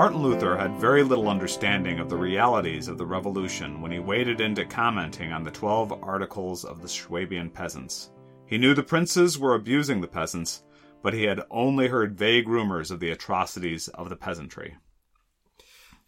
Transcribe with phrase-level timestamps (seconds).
[0.00, 4.40] Martin Luther had very little understanding of the realities of the revolution when he waded
[4.40, 8.10] into commenting on the twelve articles of the Swabian peasants.
[8.46, 10.62] He knew the princes were abusing the peasants,
[11.02, 14.78] but he had only heard vague rumors of the atrocities of the peasantry.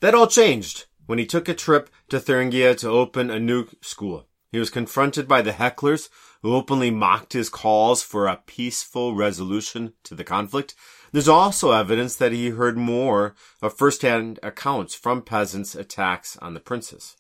[0.00, 4.26] That all changed when he took a trip to Thuringia to open a new school.
[4.50, 6.08] He was confronted by the hecklers
[6.40, 10.74] who openly mocked his calls for a peaceful resolution to the conflict.
[11.12, 16.60] There's also evidence that he heard more of first-hand accounts from peasants' attacks on the
[16.60, 17.16] princes.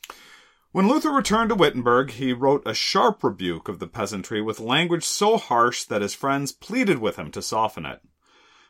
[0.72, 5.04] When Luther returned to Wittenberg, he wrote a sharp rebuke of the peasantry with language
[5.04, 8.00] so harsh that his friends pleaded with him to soften it.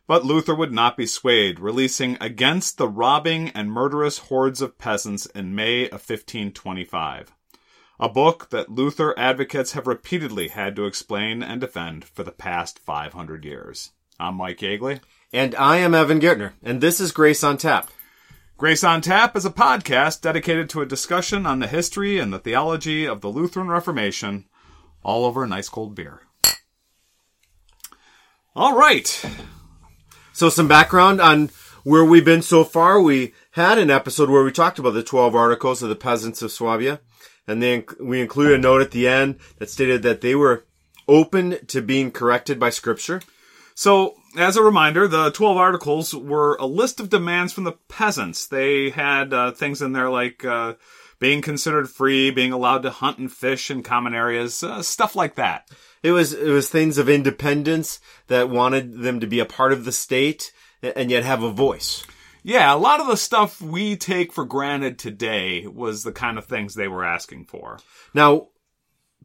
[0.09, 5.27] But Luther would not be swayed, releasing Against the Robbing and Murderous Hordes of Peasants
[5.27, 7.33] in May of 1525
[8.01, 12.81] a book that Luther advocates have repeatedly had to explain and defend for the past
[12.81, 13.93] 500 years.
[14.19, 15.01] I'm Mike Yeagley.
[15.33, 17.91] And I am Evan Gertner, and this is Grace on Tap.
[18.56, 22.39] Grace on Tap is a podcast dedicated to a discussion on the history and the
[22.39, 24.47] theology of the Lutheran Reformation,
[25.03, 26.22] all over a nice cold beer.
[28.55, 29.25] All right.
[30.33, 31.50] So, some background on
[31.84, 33.00] where we've been so far.
[33.00, 36.53] We had an episode where we talked about the 12 articles of the peasants of
[36.53, 37.00] Swabia
[37.47, 40.65] and then we included a note at the end that stated that they were
[41.09, 43.20] open to being corrected by scripture.
[43.75, 48.47] So, as a reminder, the 12 articles were a list of demands from the peasants.
[48.47, 50.75] They had uh, things in there like uh,
[51.19, 55.37] being considered free, being allowed to hunt and fish in common areas, uh, stuff like
[55.37, 55.69] that.
[56.03, 59.84] It was it was things of independence that wanted them to be a part of
[59.84, 62.05] the state and yet have a voice.
[62.43, 66.47] Yeah, a lot of the stuff we take for granted today was the kind of
[66.47, 67.78] things they were asking for.
[68.15, 68.48] Now,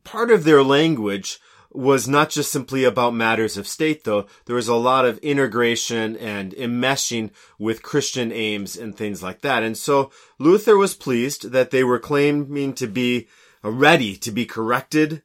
[0.04, 1.40] part of their language
[1.72, 4.26] was not just simply about matters of state, though.
[4.46, 9.64] There was a lot of integration and enmeshing with Christian aims and things like that.
[9.64, 13.28] And so Luther was pleased that they were claiming to be
[13.64, 15.24] uh, ready to be corrected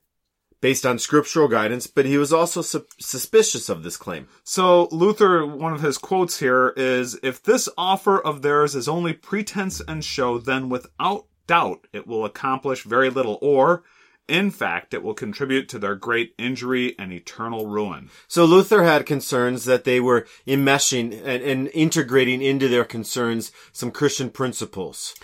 [0.60, 4.28] based on scriptural guidance, but he was also su- suspicious of this claim.
[4.44, 9.12] So Luther, one of his quotes here is, if this offer of theirs is only
[9.12, 13.82] pretense and show, then without doubt it will accomplish very little, or,
[14.32, 18.08] in fact, it will contribute to their great injury and eternal ruin.
[18.26, 23.90] So Luther had concerns that they were enmeshing and, and integrating into their concerns some
[23.90, 25.14] Christian principles.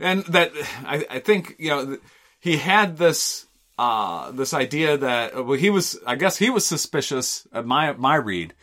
[0.00, 0.50] And that,
[0.84, 1.98] I, I think, you know,
[2.40, 3.46] he had this
[3.78, 7.46] uh, this idea that well, he was, I guess he was suspicious.
[7.52, 8.54] At my my read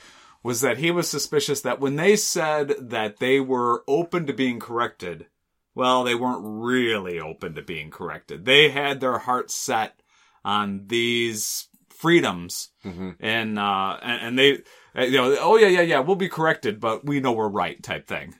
[0.42, 4.60] was that he was suspicious that when they said that they were open to being
[4.60, 5.28] corrected,
[5.76, 8.46] well, they weren't really open to being corrected.
[8.46, 10.00] They had their hearts set
[10.46, 13.12] on these freedoms, mm-hmm.
[13.20, 17.06] and uh, and, and they, you know, oh yeah, yeah, yeah, we'll be corrected, but
[17.06, 18.36] we know we're right, type thing.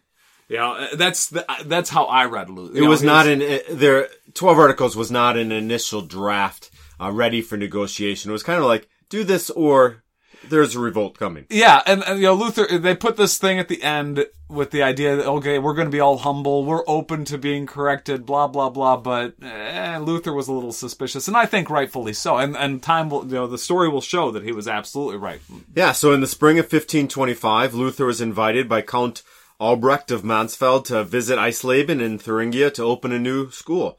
[0.50, 2.78] Yeah, that's the, that's how I read Luther.
[2.78, 4.10] It know, was not an uh, there.
[4.34, 6.70] Twelve articles was not an initial draft
[7.02, 8.30] uh, ready for negotiation.
[8.30, 10.03] It was kind of like do this or
[10.50, 11.46] there's a revolt coming.
[11.50, 14.84] Yeah, and, and, you know Luther they put this thing at the end with the
[14.84, 18.48] idea that okay we're going to be all humble, we're open to being corrected, blah
[18.48, 18.98] blah blah.
[18.98, 22.38] But eh, Luther was a little suspicious, and I think rightfully so.
[22.38, 25.42] And and time will you know the story will show that he was absolutely right.
[25.76, 25.92] Yeah.
[25.92, 29.24] So in the spring of 1525, Luther was invited by Count
[29.64, 33.98] Albrecht of Mansfeld to visit Eisleben in Thuringia to open a new school.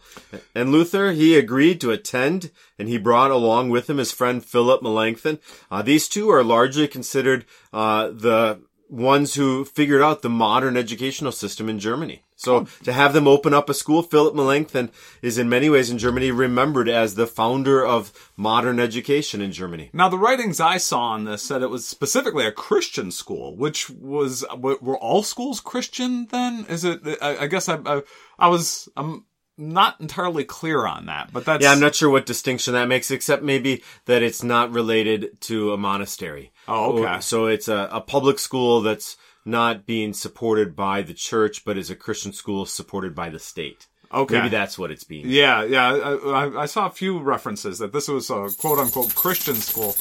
[0.55, 4.83] And Luther, he agreed to attend and he brought along with him his friend Philip
[4.83, 5.39] Melanchthon.
[5.71, 8.61] Uh, these two are largely considered uh, the
[8.91, 12.23] ones who figured out the modern educational system in Germany.
[12.45, 12.69] So oh.
[12.85, 14.91] to have them open up a school, Philip Melanchthon
[15.23, 19.91] is in many ways in Germany remembered as the founder of modern education in Germany.
[19.93, 23.91] Now the writings I saw on this said it was specifically a Christian school, which
[23.91, 26.67] was were all schools Christian then?
[26.69, 27.01] Is it?
[27.21, 28.03] I, guess I, I,
[28.39, 29.25] I was I'm
[29.57, 31.73] not entirely clear on that, but that's yeah.
[31.73, 35.79] I'm not sure what distinction that makes, except maybe that it's not related to a
[35.79, 36.53] monastery.
[36.67, 37.21] Oh, okay.
[37.21, 41.91] So it's a, a public school that's not being supported by the church, but is
[41.91, 43.87] a Christian school supported by the state.
[44.13, 44.37] Okay.
[44.37, 45.29] Maybe that's what it's being.
[45.29, 46.17] Yeah, yeah.
[46.27, 49.97] I, I, saw a few references that this was a quote unquote Christian school.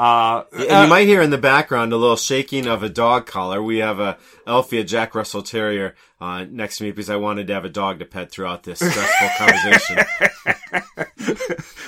[0.00, 3.26] Uh, and uh, you might hear in the background a little shaking of a dog
[3.26, 3.62] collar.
[3.62, 4.16] We have a
[4.46, 7.68] Elfie, a Jack Russell Terrier, uh, next to me because I wanted to have a
[7.68, 9.98] dog to pet throughout this stressful conversation.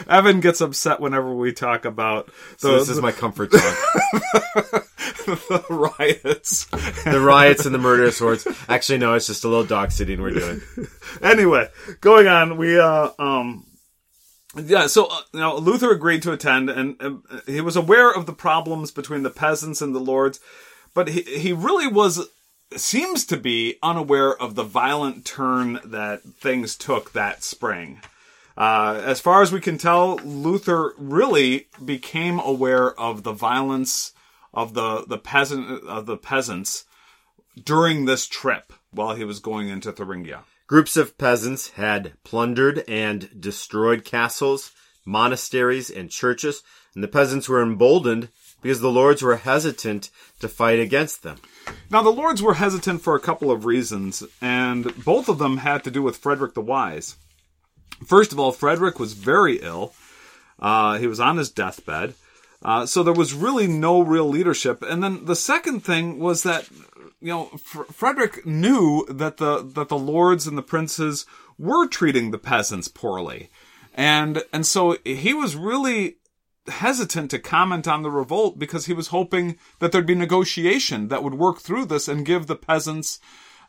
[0.10, 2.26] Evan gets upset whenever we talk about.
[2.26, 3.62] The, so this is my comfort dog.
[5.24, 6.66] the riots,
[7.04, 8.46] the riots, and the murderous hordes.
[8.68, 10.60] Actually, no, it's just a little dog sitting we're doing.
[11.22, 11.70] anyway,
[12.02, 12.58] going on.
[12.58, 13.64] We uh um
[14.56, 18.26] yeah, so uh, you know, Luther agreed to attend, and uh, he was aware of
[18.26, 20.40] the problems between the peasants and the lords,
[20.94, 22.28] but he he really was
[22.76, 28.00] seems to be unaware of the violent turn that things took that spring.
[28.56, 34.12] Uh, as far as we can tell, Luther really became aware of the violence
[34.52, 36.84] of the the peasant of the peasants
[37.62, 40.44] during this trip while he was going into Thuringia.
[40.72, 44.72] Groups of peasants had plundered and destroyed castles,
[45.04, 46.62] monasteries, and churches,
[46.94, 48.30] and the peasants were emboldened
[48.62, 50.08] because the lords were hesitant
[50.40, 51.36] to fight against them.
[51.90, 55.84] Now, the lords were hesitant for a couple of reasons, and both of them had
[55.84, 57.16] to do with Frederick the Wise.
[58.06, 59.92] First of all, Frederick was very ill.
[60.58, 62.14] Uh, he was on his deathbed.
[62.64, 64.82] Uh, so there was really no real leadership.
[64.82, 66.66] And then the second thing was that,
[67.22, 71.24] you know, F- Frederick knew that the, that the lords and the princes
[71.58, 73.48] were treating the peasants poorly.
[73.94, 76.16] And, and so he was really
[76.68, 81.22] hesitant to comment on the revolt because he was hoping that there'd be negotiation that
[81.22, 83.20] would work through this and give the peasants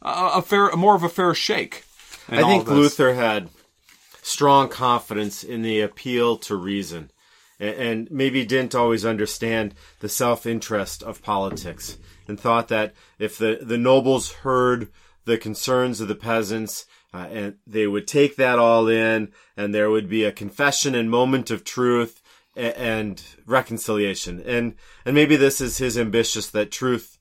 [0.01, 1.83] a, a fair, more of a fair shake.
[2.29, 2.67] I think.
[2.67, 3.49] Luther had
[4.21, 7.11] strong confidence in the appeal to reason
[7.59, 11.97] a- and maybe didn't always understand the self-interest of politics
[12.27, 14.89] and thought that if the, the nobles heard
[15.25, 19.89] the concerns of the peasants uh, and they would take that all in and there
[19.89, 22.21] would be a confession and moment of truth
[22.55, 24.75] a- and reconciliation and
[25.05, 27.17] and maybe this is his ambitious that truth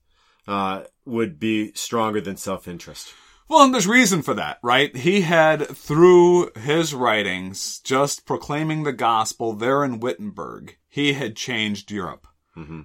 [0.49, 3.14] uh, would be stronger than self-interest
[3.49, 4.96] Well, and there's reason for that, right?
[4.96, 11.90] He had, through his writings, just proclaiming the gospel there in Wittenberg, he had changed
[11.90, 12.26] Europe.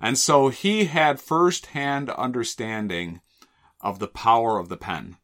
[0.01, 3.21] And so he had firsthand understanding
[3.81, 5.17] of the power of the pen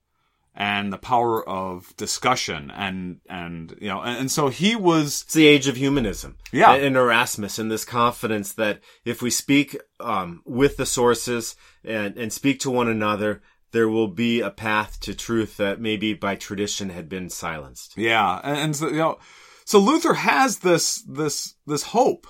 [0.56, 5.34] and the power of discussion and, and, you know, and, and so he was, It's
[5.34, 6.38] the age of humanism.
[6.52, 6.76] Yeah.
[6.76, 12.32] And Erasmus and this confidence that if we speak um, with the sources and, and
[12.32, 13.42] speak to one another,
[13.72, 17.98] there will be a path to truth that maybe by tradition had been silenced.
[17.98, 19.18] Yeah, and, and so, you know,
[19.66, 22.28] so Luther has this this this hope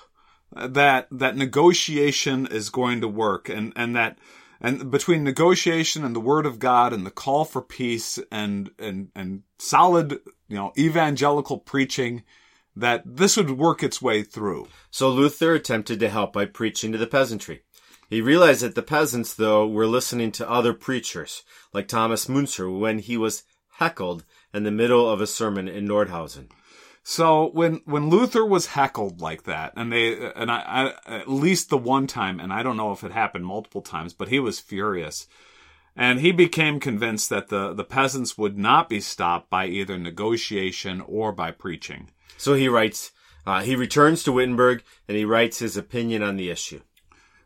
[0.55, 4.17] that that negotiation is going to work, and and that
[4.61, 9.09] and between negotiation and the Word of God and the call for peace and and
[9.15, 12.23] and solid you know evangelical preaching,
[12.75, 14.67] that this would work its way through.
[14.91, 17.63] So Luther attempted to help by preaching to the peasantry.
[18.09, 22.99] He realized that the peasants, though, were listening to other preachers, like Thomas Munzer, when
[22.99, 23.43] he was
[23.77, 24.23] heckled
[24.53, 26.49] in the middle of a sermon in Nordhausen.
[27.03, 31.69] So when when Luther was heckled like that, and they and I, I at least
[31.69, 34.61] the one time, and I don't know if it happened multiple times, but he was
[34.61, 35.27] furious,
[35.97, 41.01] and he became convinced that the the peasants would not be stopped by either negotiation
[41.01, 42.09] or by preaching.
[42.37, 43.11] So he writes,
[43.45, 46.81] uh, he returns to Wittenberg and he writes his opinion on the issue.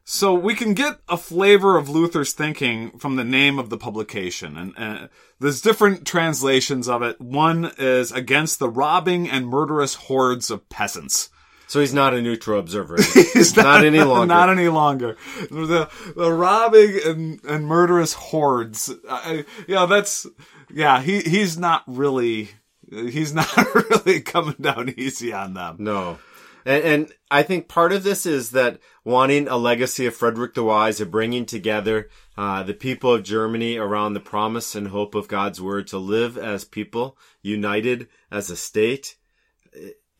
[0.09, 4.55] So we can get a flavor of Luther's thinking from the name of the publication,
[4.55, 5.07] and uh,
[5.41, 7.19] there's different translations of it.
[7.19, 11.29] One is against the robbing and murderous hordes of peasants.
[11.67, 12.95] So he's not a neutral observer.
[13.33, 14.27] He's Not any longer.
[14.27, 15.17] Not any longer.
[15.51, 18.89] The, the robbing and, and murderous hordes.
[19.09, 20.25] I, yeah, that's
[20.71, 21.01] yeah.
[21.01, 22.51] He he's not really
[22.89, 25.75] he's not really coming down easy on them.
[25.79, 26.19] No.
[26.67, 30.65] And, and I think part of this is that wanting a legacy of Frederick the
[30.65, 35.29] Wise of bringing together uh, the people of Germany around the promise and hope of
[35.29, 39.15] God's word to live as people, united as a state,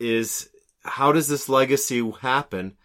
[0.00, 0.48] is
[0.84, 2.78] how does this legacy happen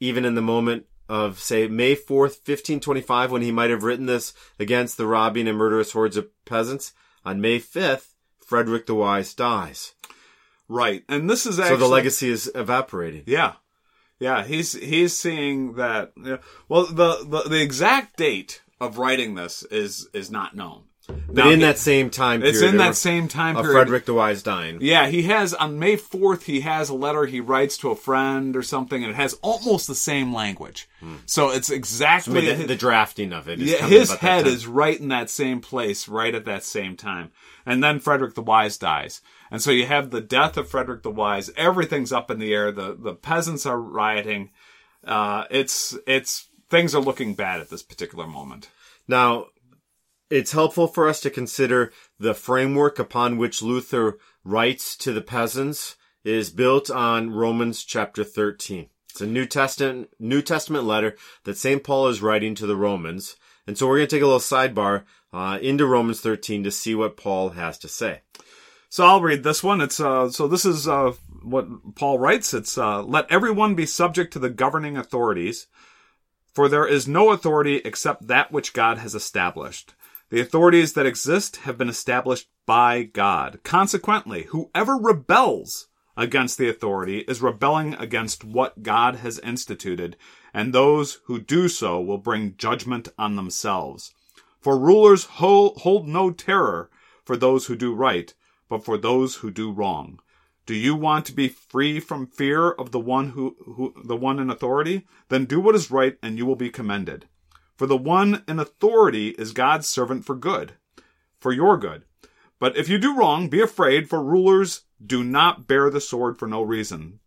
[0.00, 4.32] even in the moment of, say, May 4th, 1525, when he might have written this
[4.58, 6.94] against the robbing and murderous hordes of peasants?
[7.26, 9.92] On May 5th, Frederick the Wise dies.
[10.72, 13.24] Right, and this is So the legacy is evaporating.
[13.26, 13.56] Yeah,
[14.18, 14.42] yeah.
[14.42, 16.12] He's he's seeing that.
[16.16, 20.84] Yeah, well, the, the the exact date of writing this is is not known.
[21.28, 23.78] But in that same time period, it's in that same time of period.
[23.78, 24.78] Frederick the Wise dying.
[24.80, 28.56] Yeah, he has on May 4th, he has a letter he writes to a friend
[28.56, 30.88] or something, and it has almost the same language.
[31.26, 33.60] So it's exactly mean, the, the drafting of it.
[33.60, 36.96] Is yeah, coming his head is right in that same place, right at that same
[36.96, 37.32] time.
[37.66, 39.20] And then Frederick the Wise dies.
[39.50, 41.50] And so you have the death of Frederick the Wise.
[41.56, 42.70] Everything's up in the air.
[42.70, 44.50] The the peasants are rioting.
[45.04, 48.70] Uh, it's it's things are looking bad at this particular moment.
[49.08, 49.46] Now,
[50.32, 55.96] it's helpful for us to consider the framework upon which Luther writes to the peasants
[56.24, 58.88] is built on Romans chapter 13.
[59.10, 61.84] It's a New Testament, New Testament letter that St.
[61.84, 63.36] Paul is writing to the Romans.
[63.66, 66.94] And so we're going to take a little sidebar uh, into Romans 13 to see
[66.94, 68.22] what Paul has to say.
[68.88, 69.82] So I'll read this one.
[69.82, 71.12] It's uh, so this is uh,
[71.42, 72.54] what Paul writes.
[72.54, 75.66] It's uh, let everyone be subject to the governing authorities,
[76.54, 79.92] for there is no authority except that which God has established.
[80.32, 83.60] The authorities that exist have been established by God.
[83.64, 90.16] Consequently, whoever rebels against the authority is rebelling against what God has instituted,
[90.54, 94.14] and those who do so will bring judgment on themselves.
[94.58, 96.88] For rulers hold, no terror
[97.26, 98.32] for those who do right,
[98.70, 100.18] but for those who do wrong.
[100.64, 104.38] Do you want to be free from fear of the one who, who the one
[104.38, 105.06] in authority?
[105.28, 107.28] Then do what is right and you will be commended.
[107.76, 110.74] For the one in authority is God's servant for good,
[111.38, 112.04] for your good.
[112.58, 116.46] But if you do wrong, be afraid, for rulers do not bear the sword for
[116.46, 117.18] no reason.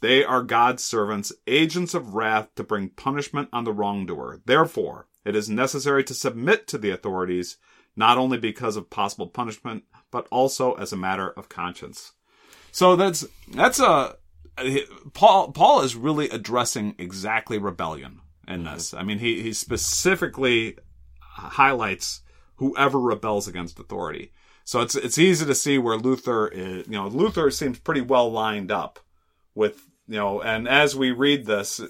[0.00, 4.40] They are God's servants, agents of wrath to bring punishment on the wrongdoer.
[4.44, 7.56] Therefore, it is necessary to submit to the authorities,
[7.96, 12.12] not only because of possible punishment, but also as a matter of conscience.
[12.70, 14.16] So that's that's a
[15.12, 15.50] Paul.
[15.52, 18.74] Paul is really addressing exactly rebellion in mm-hmm.
[18.74, 18.94] this.
[18.94, 20.78] I mean, he he specifically
[21.20, 22.22] highlights
[22.56, 24.32] whoever rebels against authority.
[24.64, 26.86] So it's it's easy to see where Luther is.
[26.86, 28.98] You know, Luther seems pretty well lined up
[29.54, 30.40] with you know.
[30.40, 31.80] And as we read this,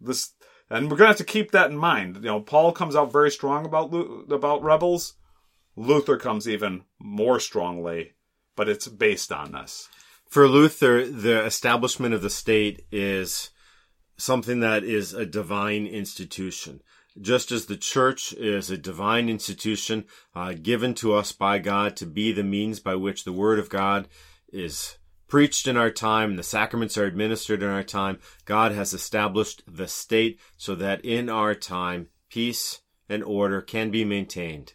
[0.00, 0.32] this
[0.68, 2.16] and we're gonna have to keep that in mind.
[2.16, 3.94] You know, Paul comes out very strong about
[4.30, 5.14] about rebels.
[5.76, 8.12] Luther comes even more strongly,
[8.56, 9.88] but it's based on this.
[10.28, 13.50] For Luther, the establishment of the state is
[14.16, 16.80] something that is a divine institution.
[17.20, 20.04] Just as the church is a divine institution
[20.34, 23.68] uh, given to us by God to be the means by which the word of
[23.68, 24.08] God
[24.52, 29.62] is preached in our time the sacraments are administered in our time, God has established
[29.66, 34.74] the state so that in our time peace and order can be maintained.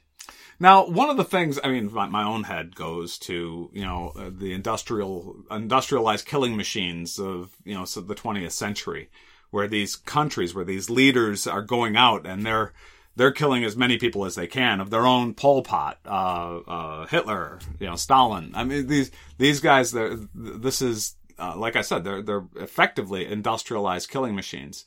[0.59, 4.11] Now, one of the things, I mean, my, my own head goes to, you know,
[4.15, 9.09] uh, the industrial, industrialized killing machines of, you know, so the 20th century,
[9.51, 12.73] where these countries, where these leaders are going out and they're,
[13.15, 17.07] they're killing as many people as they can of their own Pol Pot, uh, uh,
[17.07, 18.51] Hitler, you know, Stalin.
[18.53, 19.93] I mean, these, these guys,
[20.35, 24.83] this is, uh, like I said, they're, they're effectively industrialized killing machines.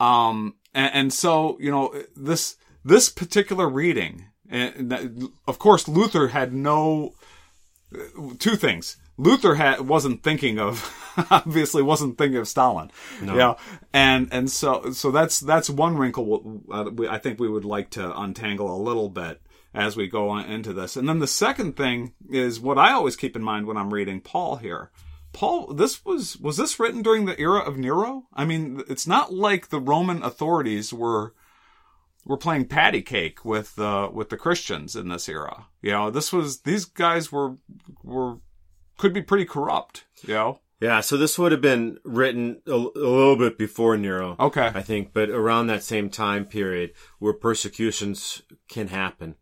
[0.00, 6.28] Um, and, and so, you know, this, this particular reading, and that, of course, Luther
[6.28, 7.14] had no
[8.38, 8.96] two things.
[9.18, 10.92] Luther had wasn't thinking of
[11.30, 12.90] obviously wasn't thinking of Stalin.
[13.22, 13.36] No.
[13.36, 13.54] Yeah,
[13.92, 18.18] and and so so that's that's one wrinkle uh, I think we would like to
[18.18, 19.40] untangle a little bit
[19.74, 20.96] as we go on into this.
[20.96, 24.20] And then the second thing is what I always keep in mind when I'm reading
[24.20, 24.90] Paul here.
[25.32, 28.26] Paul, this was was this written during the era of Nero?
[28.32, 31.34] I mean, it's not like the Roman authorities were
[32.26, 35.66] were playing patty cake with uh, with the Christians in this era.
[35.80, 37.56] You know, this was these guys were
[38.02, 38.38] were
[38.98, 40.04] could be pretty corrupt.
[40.22, 40.60] You know.
[40.78, 44.36] Yeah, so this would have been written a, a, little bit before Nero.
[44.38, 44.70] Okay.
[44.74, 49.36] I think, but around that same time period where persecutions can happen.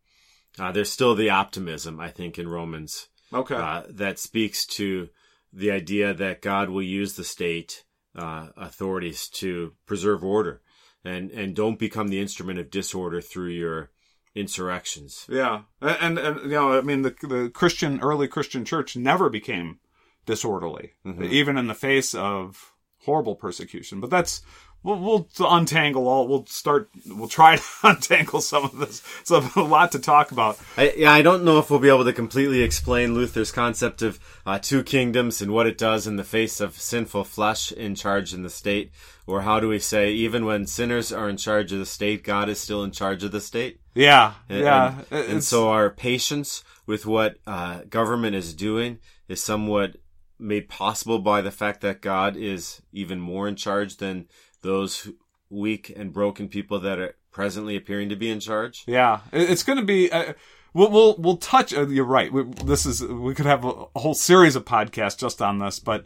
[0.60, 3.08] Uh, there's still the optimism, I think, in Romans.
[3.32, 3.56] Okay.
[3.56, 5.08] Uh, that speaks to
[5.52, 10.62] the idea that God will use the state uh, authorities to preserve order
[11.04, 13.90] and and don't become the instrument of disorder through your
[14.34, 15.26] insurrections.
[15.28, 19.78] Yeah, and and, you know, I mean, the the Christian early Christian church never became
[20.26, 21.24] disorderly, mm-hmm.
[21.24, 22.72] even in the face of
[23.04, 24.00] horrible persecution.
[24.00, 24.42] But that's
[24.84, 26.28] we'll, we'll untangle all.
[26.28, 26.90] We'll start.
[27.06, 29.02] We'll try to untangle some of this.
[29.24, 30.58] So a lot to talk about.
[30.76, 34.20] I, yeah, I don't know if we'll be able to completely explain Luther's concept of
[34.46, 38.32] uh, two kingdoms and what it does in the face of sinful flesh in charge
[38.32, 38.92] in the state,
[39.26, 42.48] or how do we say even when sinners are in charge of the state, God
[42.48, 43.80] is still in charge of the state.
[43.94, 44.94] Yeah, and, yeah.
[45.10, 48.98] And, and, so our patience with what uh, government is doing
[49.28, 49.96] is somewhat
[50.38, 54.26] made possible by the fact that God is even more in charge than
[54.64, 55.08] those
[55.48, 58.82] weak and broken people that are presently appearing to be in charge.
[58.86, 60.10] Yeah, it's going to be.
[60.10, 60.32] Uh,
[60.72, 61.72] we'll we'll we'll touch.
[61.72, 62.32] Uh, you're right.
[62.32, 65.78] We, this is we could have a, a, whole series of podcasts just on this,
[65.78, 66.04] but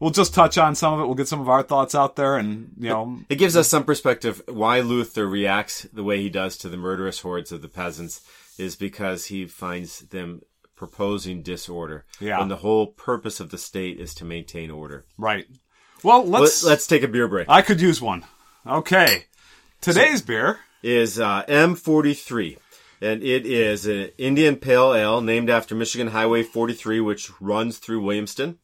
[0.00, 1.04] we'll just touch on some of it.
[1.06, 3.84] We'll get some of our thoughts out there, and you know, it gives us some
[3.84, 8.22] perspective why Luther reacts the way he does to the murderous hordes of the peasants
[8.58, 10.42] is because he finds them
[10.74, 12.04] proposing disorder.
[12.20, 12.38] Yeah.
[12.38, 15.06] When the whole purpose of the state is to maintain order.
[15.16, 15.46] Right.
[16.02, 17.48] Well, let's let's take a beer break.
[17.48, 18.24] I could use one.
[18.66, 19.24] Okay.
[19.80, 22.58] Today's so, beer is uh, M43
[23.00, 28.02] and it is an Indian Pale Ale named after Michigan Highway 43 which runs through
[28.02, 28.56] Williamston.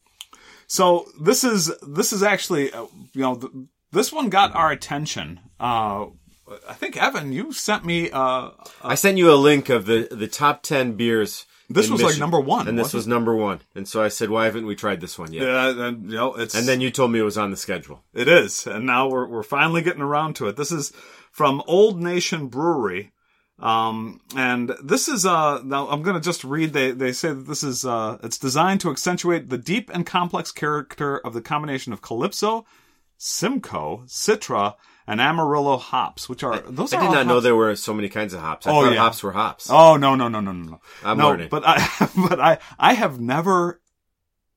[0.67, 3.53] So this is this is actually uh, you know th-
[3.93, 5.41] this one got our attention.
[5.61, 6.07] Uh,
[6.69, 8.11] I think Evan, you sent me.
[8.11, 8.50] Uh,
[8.83, 12.40] I sent you a link of the the top ten beers this was like number
[12.40, 13.61] one, and this was number one.
[13.75, 16.35] And so I said, "Why haven't we tried this one yet?" Yeah, and you know,
[16.35, 18.02] it's and then you told me it was on the schedule.
[18.12, 20.56] It is, and now we're we're finally getting around to it.
[20.56, 20.92] This is
[21.33, 23.12] from Old Nation Brewery.
[23.59, 27.47] Um, and this is, uh, now I'm going to just read, they, they say that
[27.47, 31.92] this is, uh, it's designed to accentuate the deep and complex character of the combination
[31.92, 32.66] of Calypso,
[33.16, 34.75] Simcoe, Citra,
[35.06, 37.92] and Amarillo hops, which are, those I are did all not know there were so
[37.94, 38.66] many kinds of hops.
[38.66, 38.99] I Oh, thought yeah.
[39.00, 39.68] hops were hops.
[39.70, 40.80] Oh, no, no, no, no, no, no.
[41.04, 41.49] I'm no, learning.
[41.50, 43.80] But I, but I, I have never,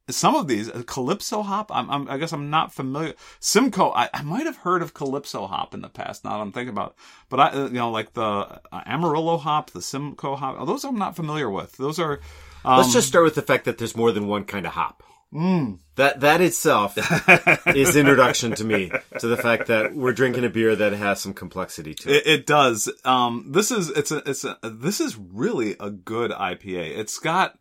[0.09, 3.13] some of these, uh, Calypso hop, I'm, I'm, I guess I'm not familiar.
[3.41, 6.51] Simcoe, I, I might have heard of Calypso hop in the past, now that I'm
[6.53, 6.95] thinking about it.
[7.29, 10.97] But I, uh, you know, like the uh, Amarillo hop, the Simcoe hop, those I'm
[10.97, 11.75] not familiar with.
[11.77, 12.21] Those are,
[12.63, 15.03] um, Let's just start with the fact that there's more than one kind of hop.
[15.33, 15.79] Mm.
[15.95, 16.97] That that itself
[17.67, 21.33] is introduction to me to the fact that we're drinking a beer that has some
[21.33, 22.15] complexity to it.
[22.15, 22.89] It, it does.
[23.03, 26.97] Um, this is it's a it's a this is really a good IPA.
[26.97, 27.57] It's got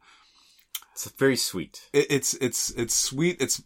[0.92, 1.88] It's very sweet.
[1.92, 3.38] it, it's it's it's sweet.
[3.40, 3.60] It's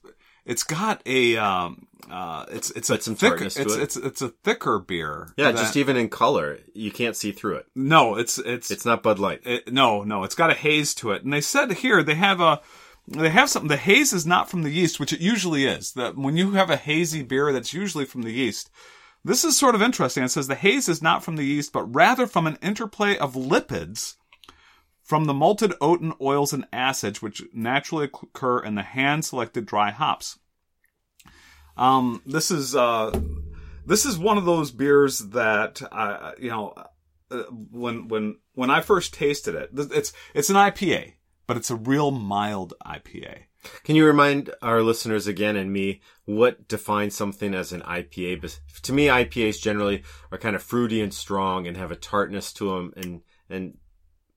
[0.47, 3.71] it's got a um uh it's it's a some thicker it's, it.
[3.71, 5.29] it's it's a thicker beer.
[5.37, 7.67] Yeah, that- just even in color, you can't see through it.
[7.75, 9.43] no, it's it's It's not Bud Light.
[9.45, 10.25] it, no no.
[10.25, 12.63] It's got a haze to it, and they said here they have a.
[13.09, 13.69] They have something.
[13.69, 15.93] The haze is not from the yeast, which it usually is.
[15.93, 18.71] That when you have a hazy beer, that's usually from the yeast.
[19.25, 20.25] This is sort of interesting.
[20.25, 23.35] It says the haze is not from the yeast, but rather from an interplay of
[23.35, 24.15] lipids
[25.11, 29.91] from the malted oat and oils and acids, which naturally occur in the hand-selected dry
[29.91, 30.39] hops.
[31.77, 33.19] Um, this is uh,
[33.85, 35.81] this is one of those beers that
[36.39, 36.75] you know,
[37.31, 37.43] uh,
[37.73, 41.15] when when when I first tasted it, it's it's an IPA,
[41.51, 43.39] but it's a real mild IPA.
[43.83, 48.57] Can you remind our listeners again and me what defines something as an IPA?
[48.83, 52.69] To me, IPAs generally are kind of fruity and strong and have a tartness to
[52.71, 53.79] them, and and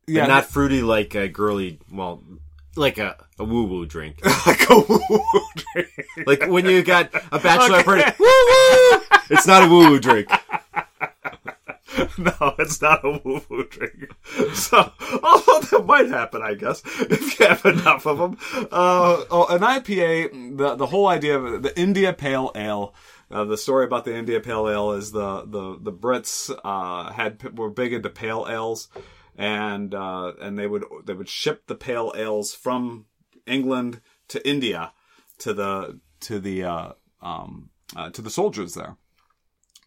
[0.08, 2.24] Yeah, not fruity like a girly, well,
[2.76, 4.26] like a, a woo woo drink.
[4.48, 5.22] like a woo
[5.76, 5.90] drink.
[6.26, 7.84] like when you got a bachelor Okay.
[7.84, 9.02] party, woo woo.
[9.30, 10.30] It's not a woo woo drink.
[12.18, 14.12] No, it's not a woo woo drink.
[14.54, 14.92] So,
[15.24, 18.38] although that might happen, I guess, if you have enough of them.
[18.72, 22.94] Uh, oh, an IPA, the the whole idea of the India Pale Ale.
[23.32, 27.58] Uh, the story about the India Pale Ale is the the the Brits uh, had
[27.58, 28.90] were big into pale ales,
[29.36, 33.06] and uh, and they would they would ship the pale ales from
[33.46, 34.92] England to India
[35.40, 38.98] to the to the uh, um, uh, to the soldiers there.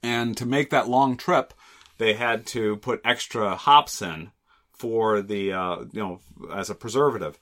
[0.03, 1.55] And to make that long trip,
[1.99, 4.31] they had to put extra hops in
[4.73, 6.21] for the uh, you know
[6.53, 7.39] as a preservative.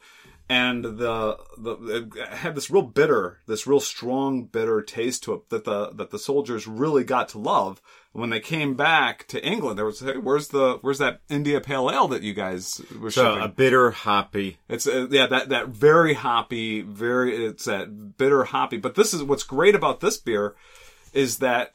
[0.46, 5.48] And the the it had this real bitter, this real strong bitter taste to it
[5.48, 7.80] that the that the soldiers really got to love.
[8.12, 11.90] When they came back to England, there was hey, where's the where's that India Pale
[11.90, 13.42] Ale that you guys were So shipping?
[13.42, 14.58] a bitter hoppy.
[14.68, 18.76] It's uh, yeah that that very hoppy, very it's that bitter hoppy.
[18.76, 20.54] But this is what's great about this beer
[21.14, 21.72] is that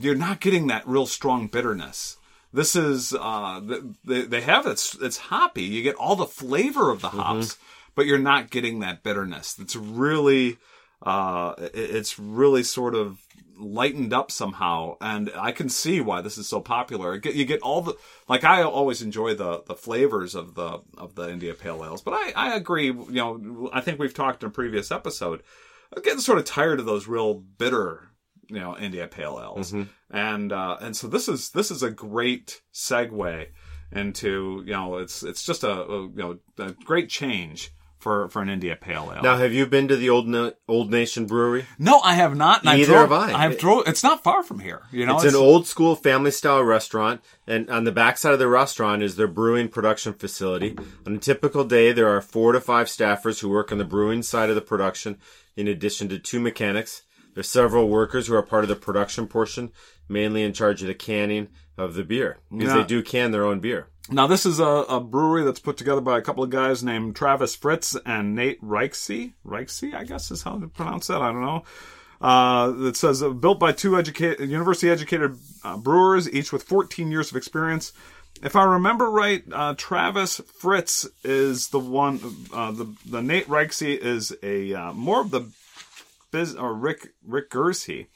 [0.00, 2.16] you're not getting that real strong bitterness.
[2.52, 3.60] This is uh
[4.04, 5.62] they, they have it's it's hoppy.
[5.64, 7.58] You get all the flavor of the hops,
[7.94, 9.58] but you're not getting that bitterness.
[9.58, 10.56] It's really
[11.02, 13.20] uh it's really sort of
[13.60, 17.14] lightened up somehow and I can see why this is so popular.
[17.14, 17.94] You get, you get all the
[18.28, 22.14] like I always enjoy the the flavors of the of the India Pale Ales, but
[22.14, 25.42] I I agree, you know, I think we've talked in a previous episode.
[25.94, 28.08] I'm getting sort of tired of those real bitter
[28.48, 29.74] you know India Pale Ales,
[30.10, 33.46] and uh, and so this is this is a great segue
[33.92, 38.40] into you know it's it's just a, a you know a great change for for
[38.42, 39.22] an India Pale Ale.
[39.22, 41.66] Now, have you been to the old Na- Old Nation Brewery?
[41.78, 42.64] no, I have not.
[42.64, 43.32] And Neither I have I.
[43.32, 43.88] I've drove.
[43.88, 44.82] It's not far from here.
[44.92, 48.48] You know, It's an old school family style restaurant, and on the backside of the
[48.48, 50.76] restaurant is their brewing production facility.
[51.06, 54.22] On a typical day, there are four to five staffers who work on the brewing
[54.22, 55.18] side of the production,
[55.56, 57.02] in addition to two mechanics.
[57.34, 59.70] There's several workers who are part of the production portion,
[60.08, 62.78] mainly in charge of the canning of the beer, because Yeah.
[62.78, 63.88] they do can their own beer.
[64.10, 67.14] Now, this is a, a brewery that's put together by a couple of guys named
[67.14, 69.34] Travis Fritz and Nate Reichsey.
[69.46, 71.20] Reichsey, I guess is how to pronounce that.
[71.20, 71.62] I don't know.
[72.20, 77.12] Uh, it says uh, built by two educated, university educated uh, brewers, each with 14
[77.12, 77.92] years of experience.
[78.42, 82.18] If I remember right, uh, Travis Fritz is the one.
[82.52, 85.50] Uh, the the Nate Reichsey is a uh, more of the
[86.30, 88.06] biz or Rick Rick Gersey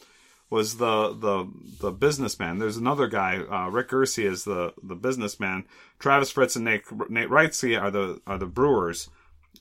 [0.50, 2.58] was the the the businessman.
[2.58, 5.64] There's another guy, uh, Rick Gersey is the the businessman.
[5.98, 9.08] Travis Fritz and Nate Nate Reitzey are the are the brewers,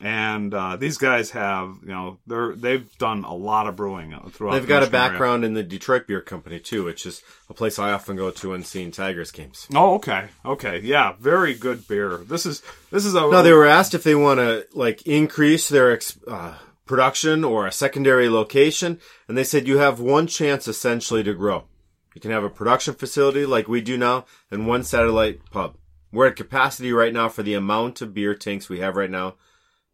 [0.01, 4.53] and uh, these guys have you know they're they've done a lot of brewing throughout.
[4.53, 5.09] They've the got a Michigan area.
[5.11, 8.49] background in the Detroit Beer Company too, which is a place I often go to
[8.49, 9.67] when seeing Tigers games.
[9.73, 12.17] Oh, okay, okay, yeah, very good beer.
[12.17, 15.69] This is this is a No, they were asked if they want to like increase
[15.69, 16.55] their ex- uh,
[16.91, 21.63] production or a secondary location, and they said you have one chance essentially to grow.
[22.13, 25.77] You can have a production facility like we do now and one satellite pub.
[26.11, 29.35] We're at capacity right now for the amount of beer tanks we have right now,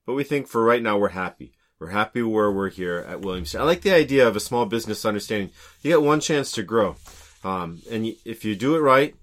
[0.08, 1.54] but we think for right now we're happy.
[1.78, 3.60] We're happy where we're here at Williamston.
[3.60, 5.52] I like the idea of a small business understanding.
[5.84, 6.96] You get one chance to grow.
[7.44, 9.14] Um, and if you do it right,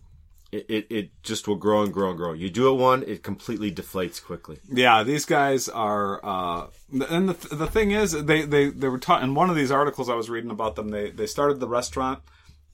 [0.55, 2.33] it, it, it, just will grow and grow and grow.
[2.33, 4.59] You do it one, it completely deflates quickly.
[4.71, 6.67] Yeah, these guys are, uh,
[7.11, 10.09] and the, the thing is, they, they, they were taught in one of these articles
[10.09, 12.21] I was reading about them, they, they started the restaurant.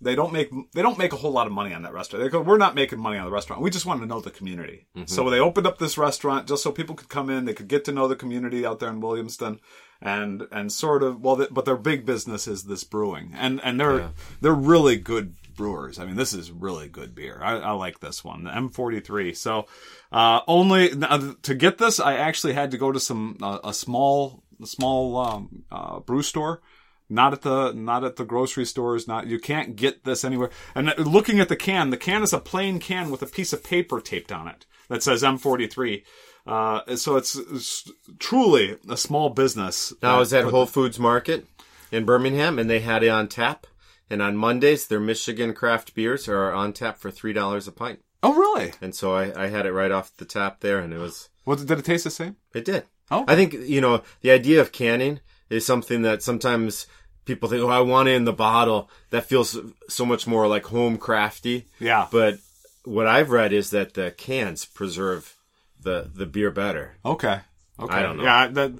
[0.02, 2.24] They don't make, they don't make a whole lot of money on that restaurant.
[2.24, 3.60] They go, we're not making money on the restaurant.
[3.60, 4.86] We just want to know the community.
[4.96, 5.06] Mm-hmm.
[5.06, 7.84] So they opened up this restaurant just so people could come in, they could get
[7.84, 9.58] to know the community out there in Williamston
[10.00, 13.98] and, and sort of, well, but their big business is this brewing and, and they're,
[13.98, 14.08] yeah.
[14.40, 15.98] they're really good brewers.
[15.98, 17.38] I mean, this is really good beer.
[17.42, 19.36] I, I like this one, the M43.
[19.36, 19.66] So,
[20.10, 23.74] uh, only uh, to get this, I actually had to go to some uh, a
[23.74, 26.62] small small um, uh, brew store.
[27.10, 29.06] Not at the not at the grocery stores.
[29.06, 30.50] Not you can't get this anywhere.
[30.74, 33.62] And looking at the can, the can is a plain can with a piece of
[33.62, 36.04] paper taped on it that says M43.
[36.46, 39.92] Uh, so it's, it's, truly a small business.
[40.02, 41.46] Now, is that Whole Foods Market
[41.92, 43.66] in Birmingham, and they had it on tap?
[44.10, 48.00] And on Mondays, their Michigan craft beers are on tap for three dollars a pint.
[48.22, 48.72] Oh, really?
[48.82, 51.28] And so I, I had it right off the tap there, and it was.
[51.46, 52.36] Well, did it taste the same?
[52.52, 52.84] It did.
[53.10, 56.86] Oh, I think you know the idea of canning is something that sometimes
[57.24, 60.66] people think, "Oh, I want it in the bottle." That feels so much more like
[60.66, 61.66] home crafty.
[61.78, 62.08] Yeah.
[62.10, 62.38] But
[62.84, 65.36] what I've read is that the cans preserve
[65.80, 66.96] the the beer better.
[67.04, 67.40] Okay.
[67.78, 67.94] Okay.
[67.94, 68.24] I don't know.
[68.24, 68.72] Yeah, that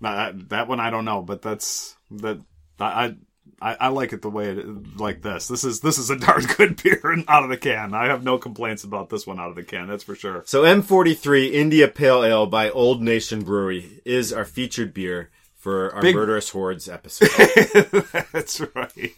[0.00, 2.40] that, that one I don't know, but that's that
[2.78, 3.16] I
[3.60, 5.48] I, I, like it the way it like this.
[5.48, 7.94] This is this is a darn good beer out of the can.
[7.94, 9.88] I have no complaints about this one out of the can.
[9.88, 10.42] That's for sure.
[10.46, 16.02] So M43 India Pale Ale by Old Nation Brewery is our featured beer for our
[16.02, 16.14] Big...
[16.14, 17.28] Murderous Hordes episode.
[18.32, 19.12] That's right.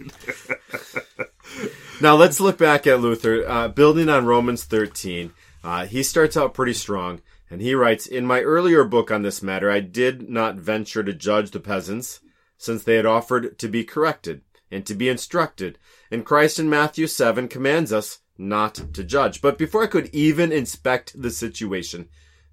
[2.00, 5.32] now let's look back at Luther, uh, building on Romans 13.
[5.64, 7.20] Uh, he starts out pretty strong,
[7.50, 11.12] and he writes, "In my earlier book on this matter, I did not venture to
[11.12, 12.20] judge the peasants."
[12.58, 15.78] Since they had offered to be corrected and to be instructed.
[16.10, 19.40] And Christ in Matthew 7 commands us not to judge.
[19.40, 22.08] But before I could even inspect the situation,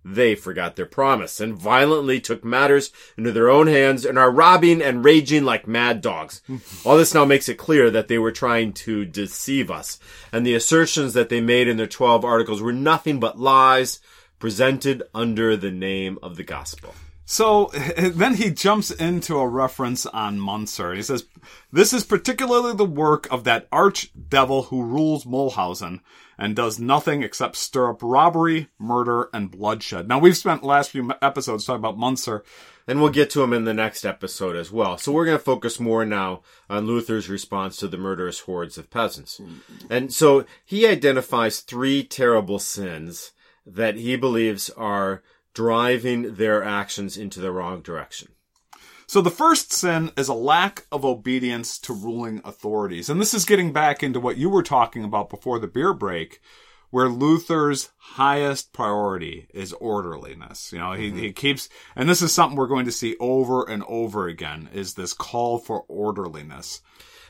[0.08, 4.82] they forgot their promise and violently took matters into their own hands and are robbing
[4.82, 6.44] and raging like mad dogs.
[6.86, 10.00] All this now makes it clear that they were trying to deceive us.
[10.32, 14.00] And the assertions that they made in their 12 articles were nothing but lies
[14.38, 16.94] presented under the name of the gospel.
[17.26, 17.66] So
[17.98, 20.94] then he jumps into a reference on Munzer.
[20.94, 21.26] He says,
[21.72, 26.00] This is particularly the work of that arch devil who rules Mulhausen
[26.38, 30.08] and does nothing except stir up robbery, murder, and bloodshed.
[30.08, 32.44] Now we've spent last few episodes talking about Munzer.
[32.88, 35.00] And we'll get to him in the next episode as well.
[35.00, 38.92] So we're going to focus more now on Luther's response to the murderous hordes of
[38.92, 39.40] peasants.
[39.40, 39.88] Mm-hmm.
[39.92, 43.32] And so he identifies three terrible sins
[43.66, 45.24] that he believes are
[45.56, 48.28] driving their actions into the wrong direction.
[49.08, 53.10] So the first sin is a lack of obedience to ruling authorities.
[53.10, 56.42] And this is getting back into what you were talking about before the beer break,
[56.90, 60.74] where Luther's highest priority is orderliness.
[60.74, 61.20] You know, he, mm-hmm.
[61.20, 64.96] he keeps, and this is something we're going to see over and over again, is
[64.96, 66.82] this call for orderliness.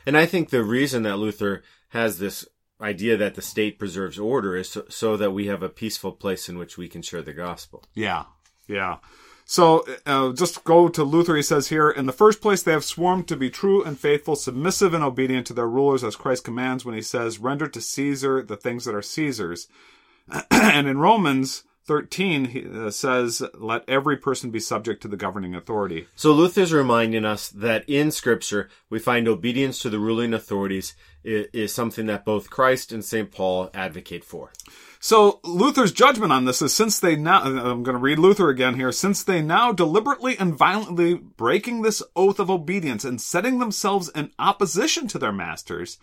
[0.06, 2.48] And I think the reason that Luther has this
[2.82, 6.50] idea that the state preserves order is so, so, that we have a peaceful place
[6.50, 7.84] in which we can share the gospel.
[7.94, 8.26] Yeah,
[8.68, 8.98] yeah.
[9.46, 11.36] So uh, just go to Luther.
[11.36, 14.36] He says here, in the first place, they have sworn to be true and faithful,
[14.36, 18.42] submissive and obedient to their rulers, as Christ commands when he says, "Render to Caesar
[18.42, 19.68] the things that are Caesar's."
[20.52, 25.56] and in Romans 13 he, uh, says, Let every person be subject to the governing
[25.56, 26.08] authority.
[26.16, 31.48] So Luther's reminding us that in Scripture, we find obedience to the ruling authorities is,
[31.54, 33.32] is something that both Christ and St.
[33.32, 34.52] Paul advocate for.
[35.00, 38.74] So Luther's judgment on this is since they now, I'm going to read Luther again
[38.74, 44.10] here, since they now deliberately and violently breaking this oath of obedience and setting themselves
[44.16, 46.00] in opposition to their masters,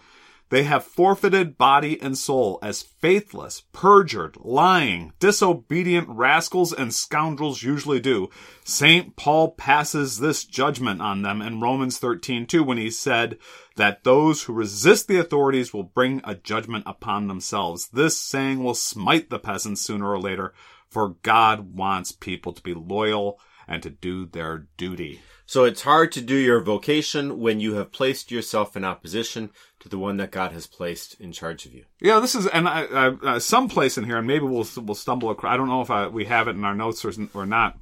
[0.53, 8.01] they have forfeited body and soul as faithless, perjured, lying, disobedient rascals and scoundrels usually
[8.01, 8.29] do.
[8.62, 9.17] St.
[9.17, 13.38] Paul passes this judgment on them in Romans 13 2 when he said
[13.77, 17.88] that those who resist the authorities will bring a judgment upon themselves.
[17.88, 20.53] This saying will smite the peasants sooner or later,
[20.91, 25.23] for God wants people to be loyal and to do their duty.
[25.47, 29.51] So it's hard to do your vocation when you have placed yourself in opposition
[29.83, 31.85] to the one that God has placed in charge of you.
[32.01, 34.95] Yeah, this is, and I, I, uh, some place in here, and maybe we'll we'll
[34.95, 35.53] stumble across.
[35.53, 37.79] I don't know if I, we have it in our notes or or not.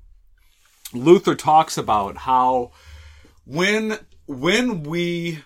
[0.93, 2.73] Luther talks about how
[3.45, 5.41] when when we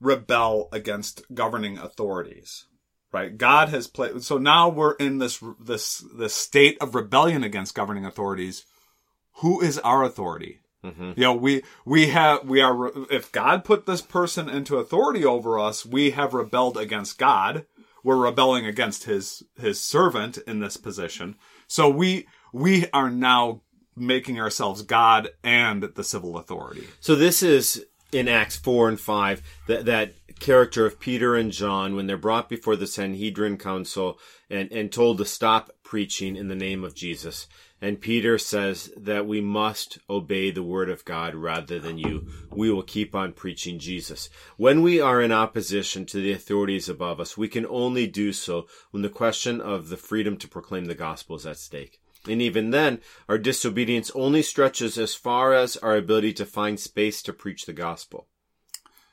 [0.00, 2.66] rebel against governing authorities.
[3.12, 3.38] Right?
[3.38, 8.04] God has played, so now we're in this, this, this state of rebellion against governing
[8.04, 8.64] authorities.
[9.34, 10.58] Who is our authority?
[10.84, 11.12] Mm-hmm.
[11.16, 15.58] You know, we, we have, we are, if God put this person into authority over
[15.58, 17.64] us, we have rebelled against God.
[18.02, 21.36] We're rebelling against his, his servant in this position.
[21.66, 23.62] So we, we are now
[23.96, 26.86] making ourselves God and the civil authority.
[27.00, 31.96] So this is in Acts four and five that that character of Peter and John
[31.96, 34.18] when they're brought before the Sanhedrin council
[34.48, 37.48] and and told to stop preaching in the name of Jesus.
[37.84, 42.26] And Peter says that we must obey the word of God rather than you.
[42.50, 44.30] We will keep on preaching Jesus.
[44.56, 48.66] When we are in opposition to the authorities above us, we can only do so
[48.90, 52.00] when the question of the freedom to proclaim the gospel is at stake.
[52.26, 57.20] And even then, our disobedience only stretches as far as our ability to find space
[57.24, 58.28] to preach the gospel.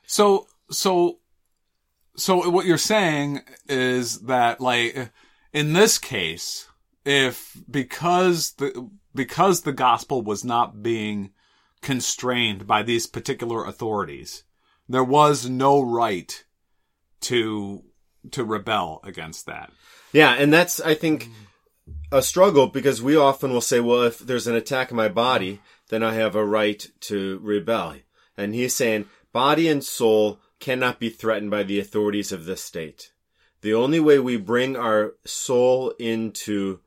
[0.06, 1.18] So, so,
[2.16, 5.10] so what you're saying is that, like,
[5.52, 6.68] in this case,
[7.04, 11.32] if because the because the gospel was not being
[11.80, 14.44] constrained by these particular authorities,
[14.88, 16.44] there was no right
[17.22, 17.82] to
[18.30, 19.72] to rebel against that.
[20.12, 21.28] Yeah, and that's I think
[22.10, 25.60] a struggle because we often will say, well, if there's an attack on my body,
[25.88, 27.96] then I have a right to rebel.
[28.36, 33.12] And he's saying body and soul cannot be threatened by the authorities of this state.
[33.62, 36.80] The only way we bring our soul into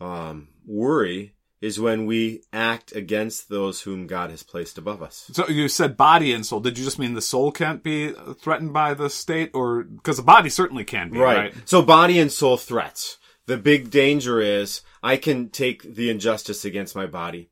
[0.00, 5.30] um, worry is when we act against those whom God has placed above us.
[5.32, 6.60] So you said body and soul.
[6.60, 10.22] Did you just mean the soul can't be threatened by the state, or because the
[10.22, 11.54] body certainly can be, right?
[11.66, 13.18] So body and soul threats.
[13.46, 17.50] The big danger is I can take the injustice against my body.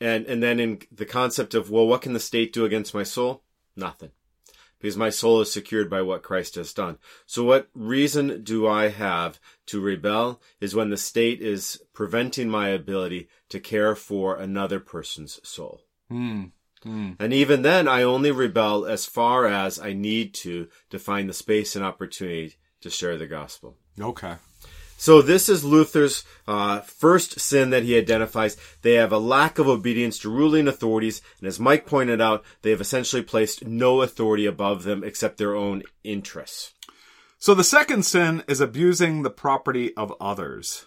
[0.00, 3.04] And and then in the concept of well, what can the state do against my
[3.04, 3.44] soul?
[3.76, 4.10] Nothing.
[4.84, 6.98] Because my soul is secured by what Christ has done.
[7.24, 12.68] So what reason do I have to rebel is when the state is preventing my
[12.68, 15.80] ability to care for another person's soul.
[16.12, 16.52] Mm.
[16.84, 17.16] Mm.
[17.18, 21.32] And even then, I only rebel as far as I need to to find the
[21.32, 23.78] space and opportunity to share the gospel.
[23.98, 24.34] Okay.
[24.96, 28.56] So this is Luther's uh, first sin that he identifies.
[28.82, 32.70] They have a lack of obedience to ruling authorities, and as Mike pointed out, they
[32.70, 36.72] have essentially placed no authority above them except their own interests.
[37.38, 40.86] So the second sin is abusing the property of others.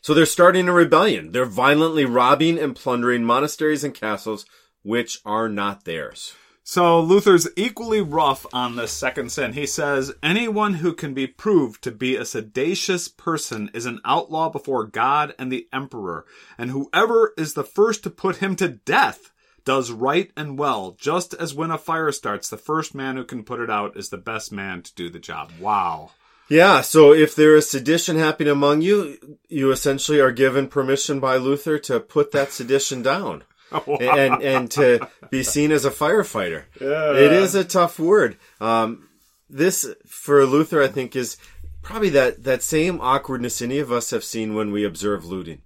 [0.00, 1.32] So they're starting a rebellion.
[1.32, 4.46] They're violently robbing and plundering monasteries and castles
[4.82, 6.34] which are not theirs.
[6.70, 9.54] So Luther's equally rough on this second sin.
[9.54, 14.50] He says, anyone who can be proved to be a sedacious person is an outlaw
[14.50, 16.26] before God and the emperor,
[16.58, 19.32] and whoever is the first to put him to death
[19.64, 23.44] does right and well, just as when a fire starts, the first man who can
[23.44, 25.50] put it out is the best man to do the job.
[25.58, 26.10] Wow.
[26.50, 31.38] Yeah, so if there is sedition happening among you, you essentially are given permission by
[31.38, 33.44] Luther to put that sedition down.
[34.00, 36.64] and and to be seen as a firefighter.
[36.80, 37.12] Yeah.
[37.12, 38.36] It is a tough word.
[38.60, 39.08] Um,
[39.50, 41.36] this for Luther, I think, is
[41.82, 45.62] probably that that same awkwardness any of us have seen when we observe looting.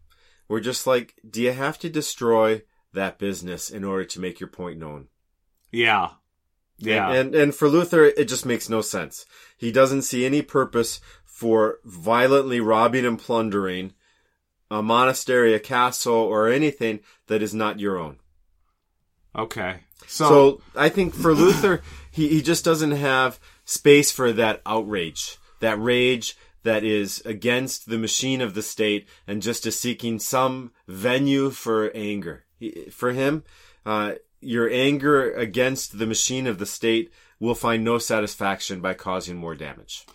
[0.49, 2.63] We're just like, do you have to destroy
[2.93, 5.09] that business in order to make your point known?
[5.71, 6.11] Yeah.
[6.79, 7.11] Yeah.
[7.13, 9.25] And and for Luther, it just makes no sense.
[9.57, 13.95] He doesn't see any purpose for violently robbing and plundering
[14.73, 18.17] a monastery, a castle, or anything that is not your own.
[19.37, 19.81] Okay.
[20.07, 25.37] So, So I think for Luther, he, he just doesn't have space for that outrage,
[25.61, 30.73] that rage that is against the machine of the state and just is seeking some
[30.89, 32.45] venue for anger.
[32.59, 33.45] He, for him,
[33.85, 39.37] uh, your anger against the machine of the state will find no satisfaction by causing
[39.37, 40.07] more damage.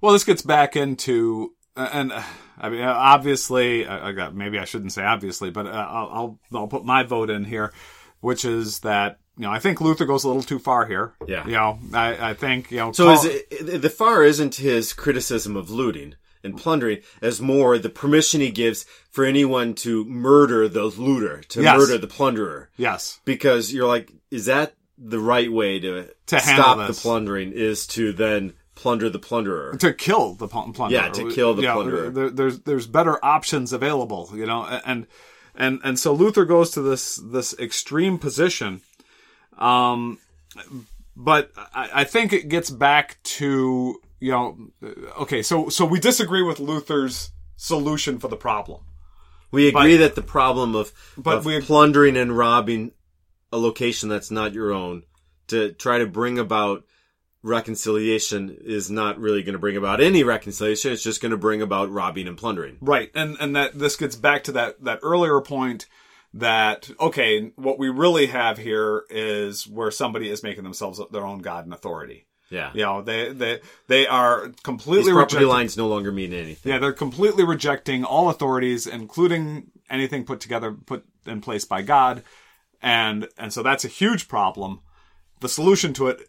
[0.00, 2.22] well, this gets back into, and uh,
[2.58, 6.08] I mean, uh, obviously, I I got maybe I shouldn't say obviously, but uh, I'll,
[6.12, 7.72] I'll I'll put my vote in here,
[8.20, 11.14] which is that you know I think Luther goes a little too far here.
[11.26, 11.44] Yeah.
[11.46, 12.92] You know, I, I think you know.
[12.92, 17.78] So call- is it, the far isn't his criticism of looting and plundering as more
[17.78, 21.78] the permission he gives for anyone to murder the looter, to Yes.
[21.78, 22.68] murder the plunderer.
[22.76, 23.20] yes.
[23.24, 28.12] Because you're like, is that the right way to, To stop the plundering is to
[28.12, 29.76] then plunder the plunderer?
[29.78, 30.90] to kill the plunderer.
[30.90, 32.10] Yeah, to kill the know, plunderer.
[32.10, 35.06] There, there's there's better options available, you know, and
[35.54, 38.80] and and so Luther goes to this this extreme position.
[39.56, 40.18] Um,
[41.14, 44.56] but I, I think it gets back to you know,
[45.20, 48.82] okay, so so we disagree with Luther's solution for the problem.
[49.52, 52.92] We agree that the problem of, But of we- plundering and robbing
[53.52, 55.02] a location that's not your own
[55.48, 56.84] to try to bring about
[57.42, 60.92] reconciliation is not really going to bring about any reconciliation.
[60.92, 62.78] It's just going to bring about robbing and plundering.
[62.80, 63.10] Right.
[63.14, 65.86] And and that this gets back to that that earlier point
[66.34, 71.40] that okay, what we really have here is where somebody is making themselves their own
[71.40, 72.26] god and authority.
[72.48, 72.70] Yeah.
[72.74, 76.70] You know, they they they are These completely property rejecting, lines no longer mean anything.
[76.70, 82.22] Yeah, they're completely rejecting all authorities, including anything put together put in place by God.
[82.82, 84.80] And and so that's a huge problem.
[85.40, 86.28] The solution to it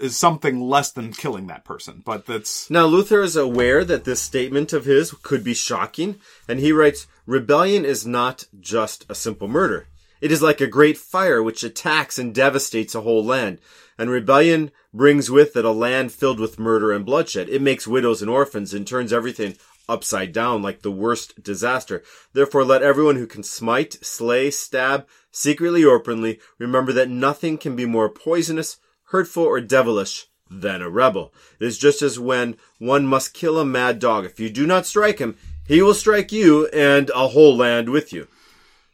[0.00, 2.02] is something less than killing that person.
[2.04, 6.60] But that's Now, Luther is aware that this statement of his could be shocking, and
[6.60, 9.86] he writes, Rebellion is not just a simple murder.
[10.20, 13.58] It is like a great fire which attacks and devastates a whole land.
[13.98, 17.48] And rebellion brings with it a land filled with murder and bloodshed.
[17.48, 19.56] It makes widows and orphans and turns everything
[19.88, 22.02] upside down like the worst disaster.
[22.32, 27.74] Therefore, let everyone who can smite, slay, stab, secretly or openly, remember that nothing can
[27.74, 28.78] be more poisonous,
[29.12, 31.32] hurtful, or devilish than a rebel.
[31.60, 34.24] It is just as when one must kill a mad dog.
[34.24, 38.12] If you do not strike him, he will strike you and a whole land with
[38.12, 38.26] you.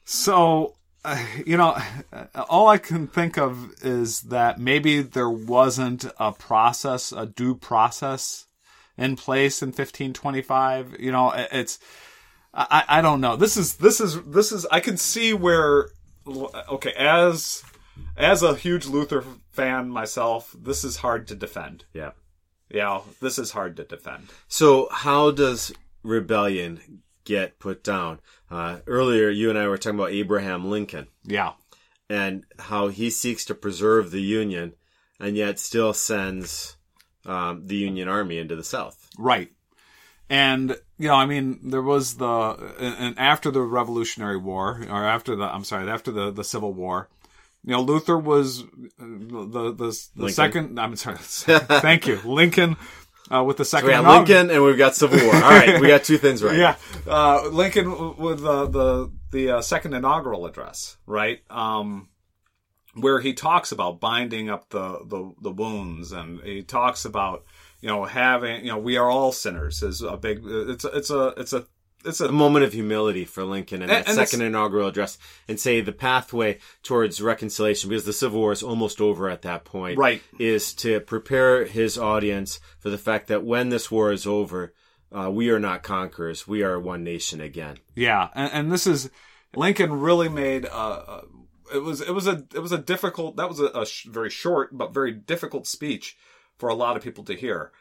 [0.04, 1.76] So, uh, you know,
[2.48, 8.46] all I can think of is that maybe there wasn't a process, a due process
[8.96, 10.96] in place in 1525.
[10.98, 11.78] You know, it's,
[12.52, 13.36] I, I don't know.
[13.36, 15.90] This is, this is, this is, I can see where,
[16.26, 17.62] okay, as,
[18.16, 21.84] as a huge Luther fan myself, this is hard to defend.
[21.92, 22.10] Yeah.
[22.70, 24.28] Yeah, this is hard to defend.
[24.46, 28.20] So, how does rebellion get put down?
[28.50, 31.52] Uh, earlier, you and I were talking about Abraham Lincoln Yeah.
[32.10, 34.74] and how he seeks to preserve the Union
[35.20, 36.76] and yet still sends
[37.26, 39.08] um, the Union Army into the South.
[39.18, 39.50] Right.
[40.30, 45.04] And, you know, I mean, there was the, and and after the Revolutionary War, or
[45.04, 47.08] after the, I'm sorry, after the, the Civil War,
[47.64, 48.66] you know, Luther was uh,
[48.98, 50.32] the, the, the Lincoln.
[50.34, 52.76] second, I'm sorry, thank you, Lincoln,
[53.30, 55.34] uh, with the second We got Lincoln and we've got Civil War.
[55.34, 56.56] All right, we got two things right.
[56.56, 61.40] yeah, uh, Lincoln with the the the uh, second inaugural address, right?
[61.50, 62.08] Um,
[62.94, 67.44] where he talks about binding up the, the the wounds, and he talks about
[67.80, 71.10] you know having you know we are all sinners is a big it's a, it's
[71.10, 71.66] a it's a
[72.08, 75.18] it's a a moment of humility for Lincoln in that And- and second inaugural address
[75.46, 79.64] and say the pathway towards reconciliation because the Civil War is almost over at that
[79.64, 79.98] point.
[79.98, 80.22] Right.
[80.38, 84.74] Is to prepare his audience for the fact that when this war is over,
[85.10, 86.46] uh, we are not conquerors.
[86.46, 87.78] We are one nation again.
[87.94, 89.10] yeah, and, and this is
[89.54, 91.20] Lincoln really made uh, uh
[91.72, 94.30] it was it was a it was a difficult that was a, a sh- very
[94.30, 96.16] short but very difficult speech
[96.56, 97.72] for a lot of people to hear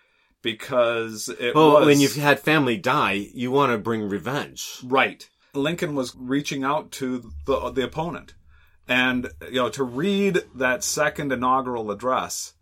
[0.47, 4.79] because it Well, was when you've had family die, you want to bring revenge.
[4.81, 5.29] Right.
[5.53, 8.33] Lincoln was reaching out to the the opponent,
[8.87, 12.53] and you know to read that second inaugural address,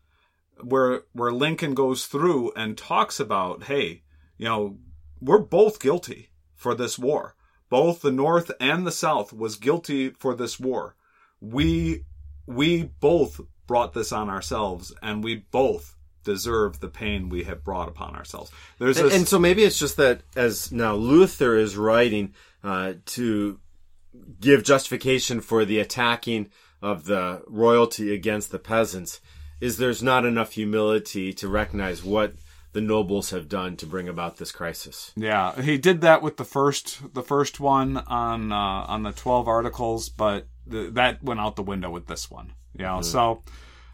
[0.63, 4.01] where where Lincoln goes through and talks about, hey,
[4.39, 4.77] you know,
[5.21, 7.35] we're both guilty for this war.
[7.69, 10.95] Both the North and the South was guilty for this war.
[11.39, 12.05] We
[12.47, 15.94] we both brought this on ourselves, and we both
[16.25, 18.51] deserve the pain we have brought upon ourselves.
[18.77, 22.33] There's And, this, and so maybe it's just that as now Luther is writing
[22.63, 23.59] uh, to
[24.41, 26.49] give justification for the attacking
[26.81, 29.21] of the royalty against the peasants,
[29.61, 32.33] is there's not enough humility to recognize what
[32.73, 35.13] the nobles have done to bring about this crisis.
[35.15, 39.47] Yeah, he did that with the first the first one on uh, on the twelve
[39.47, 42.53] articles, but th- that went out the window with this one.
[42.77, 43.43] You know, so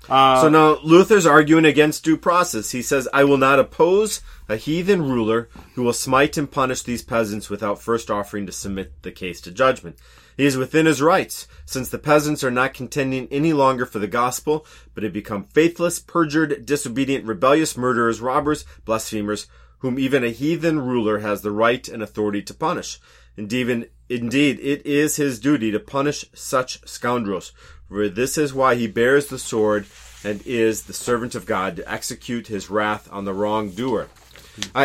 [0.07, 2.71] so uh, now Luther's arguing against due process.
[2.71, 7.03] He says, I will not oppose a heathen ruler who will smite and punish these
[7.03, 9.97] peasants without first offering to submit the case to judgment.
[10.37, 14.07] He is within his rights, since the peasants are not contending any longer for the
[14.07, 19.47] gospel, but have become faithless, perjured, disobedient, rebellious murderers, robbers, blasphemers,
[19.79, 22.99] whom even a heathen ruler has the right and authority to punish.
[23.41, 27.53] And even, indeed, it is his duty to punish such scoundrels,
[27.89, 29.87] for this is why he bears the sword
[30.23, 34.09] and is the servant of God to execute his wrath on the wrongdoer.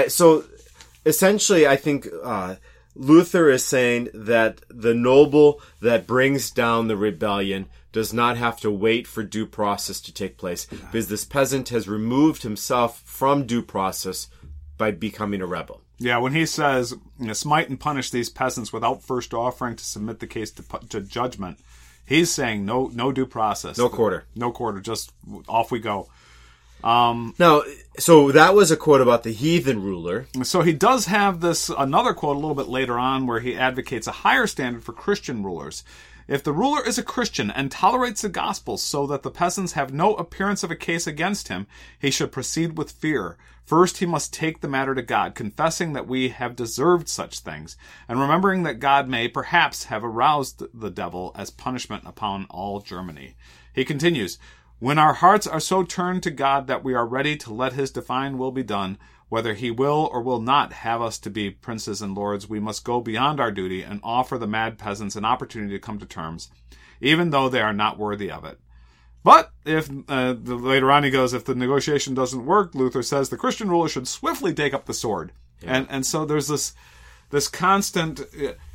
[0.09, 0.47] So
[1.05, 2.55] essentially, I think uh,
[2.95, 8.71] Luther is saying that the noble that brings down the rebellion does not have to
[8.71, 13.61] wait for due process to take place because this peasant has removed himself from due
[13.61, 14.29] process
[14.79, 15.83] by becoming a rebel.
[15.99, 16.95] Yeah, when he says
[17.33, 21.59] smite and punish these peasants without first offering to submit the case to, to judgment,
[22.05, 24.25] he's saying no no due process, No quarter.
[24.35, 25.13] no quarter, just
[25.49, 26.09] off we go.
[26.85, 27.63] Um, Now,
[27.99, 30.27] so that was a quote about the heathen ruler.
[30.43, 34.07] So he does have this another quote a little bit later on where he advocates
[34.07, 35.83] a higher standard for Christian rulers.
[36.29, 39.93] If the ruler is a Christian and tolerates the gospel so that the peasants have
[39.93, 41.69] no appearance of a case against him,
[42.01, 43.37] he should proceed with fear.
[43.65, 47.77] First, he must take the matter to God, confessing that we have deserved such things,
[48.09, 53.37] and remembering that God may perhaps have aroused the devil as punishment upon all Germany.
[53.73, 54.39] He continues,
[54.79, 57.91] When our hearts are so turned to God that we are ready to let his
[57.91, 58.99] divine will be done,
[59.29, 62.85] whether he will or will not have us to be princes and lords, we must
[62.85, 66.51] go beyond our duty and offer the mad peasants an opportunity to come to terms,
[67.01, 68.61] even though they are not worthy of it.
[69.25, 73.29] But if uh, the, later on he goes, if the negotiation doesn't work, Luther says
[73.29, 75.79] the Christian ruler should swiftly take up the sword, yeah.
[75.79, 76.75] and and so there's this
[77.31, 78.21] this constant.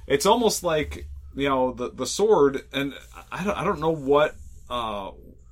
[0.07, 2.93] It's almost like you know the the sword, and
[3.31, 4.35] I don't I don't know what
[4.69, 5.11] uh,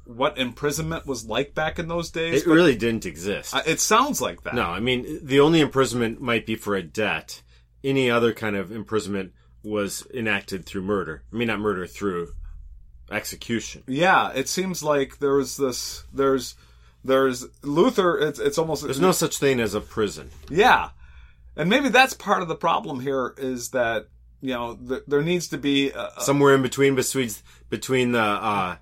[0.10, 2.41] what imprisonment was like back in those days.
[2.41, 3.55] It really didn't exist.
[3.68, 4.55] It sounds like that.
[4.55, 7.43] No, I mean the only imprisonment might be for a debt.
[7.84, 9.34] Any other kind of imprisonment
[9.64, 11.24] was enacted through murder.
[11.32, 12.34] I mean, not murder through
[13.12, 13.84] execution.
[13.88, 16.03] Yeah, it seems like there was this.
[16.12, 16.55] There's
[17.03, 18.18] there's Luther.
[18.18, 20.32] It's it's almost there's no such thing as a prison.
[20.49, 20.89] Yeah,
[21.55, 24.07] and maybe that's part of the problem here is that
[24.41, 27.30] you know th- there needs to be a, a, somewhere in between between
[27.70, 28.20] between the.
[28.20, 28.78] Uh,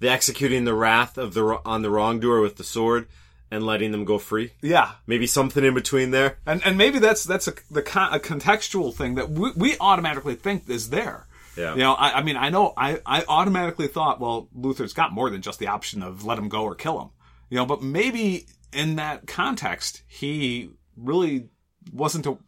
[0.00, 3.06] the executing the wrath of the on the wrongdoer with the sword
[3.50, 4.52] and letting them go free.
[4.62, 6.38] Yeah, maybe something in between there.
[6.46, 10.68] And and maybe that's that's a the a contextual thing that we, we automatically think
[10.68, 11.26] is there.
[11.56, 11.72] Yeah.
[11.72, 15.30] You know, I, I mean, I know I, I automatically thought, well, Luther's got more
[15.30, 17.10] than just the option of let him go or kill him.
[17.50, 21.48] You know, but maybe in that context, he really
[21.92, 22.38] wasn't a,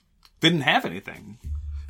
[0.40, 1.38] didn't have anything.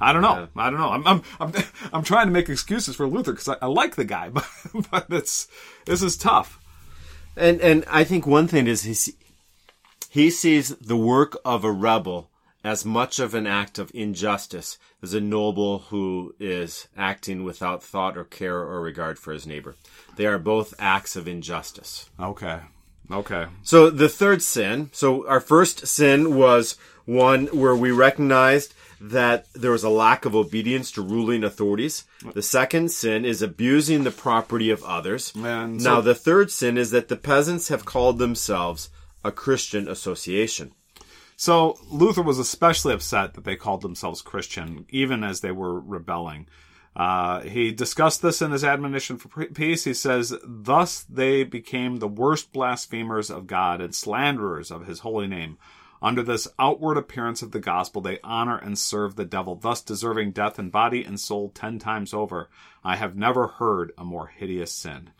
[0.03, 0.48] I don't know.
[0.57, 0.62] Yeah.
[0.62, 0.88] I don't know.
[0.88, 1.53] I'm, I'm, I'm,
[1.92, 4.46] I'm trying to make excuses for Luther because I, I, like the guy, but,
[4.90, 5.48] but it's,
[5.84, 6.59] this is tough.
[7.36, 9.14] And, and I think one thing is he,
[10.11, 12.30] he sees the work of a rebel
[12.64, 18.16] as much of an act of injustice as a noble who is acting without thought
[18.16, 19.74] or care or regard for his neighbor.
[20.16, 22.11] They are both acts of injustice.
[22.20, 22.61] Okay.
[23.11, 23.46] Okay.
[23.62, 29.72] So the third sin, so our first sin was one where we recognized that there
[29.72, 32.05] was a lack of obedience to ruling authorities.
[32.34, 35.32] The second sin is abusing the property of others.
[35.34, 38.90] And now, the third sin is that the peasants have called themselves
[39.24, 40.72] a Christian association.
[41.36, 46.46] So Luther was especially upset that they called themselves Christian, even as they were rebelling.
[46.94, 49.82] Uh, he discussed this in his admonition for peace.
[49.82, 55.26] He says, Thus they became the worst blasphemers of God and slanderers of his holy
[55.26, 55.59] name
[56.03, 60.32] under this outward appearance of the gospel, they honor and serve the devil, thus deserving
[60.32, 62.50] death in body and soul ten times over.
[62.82, 65.11] I have never heard a more hideous sin.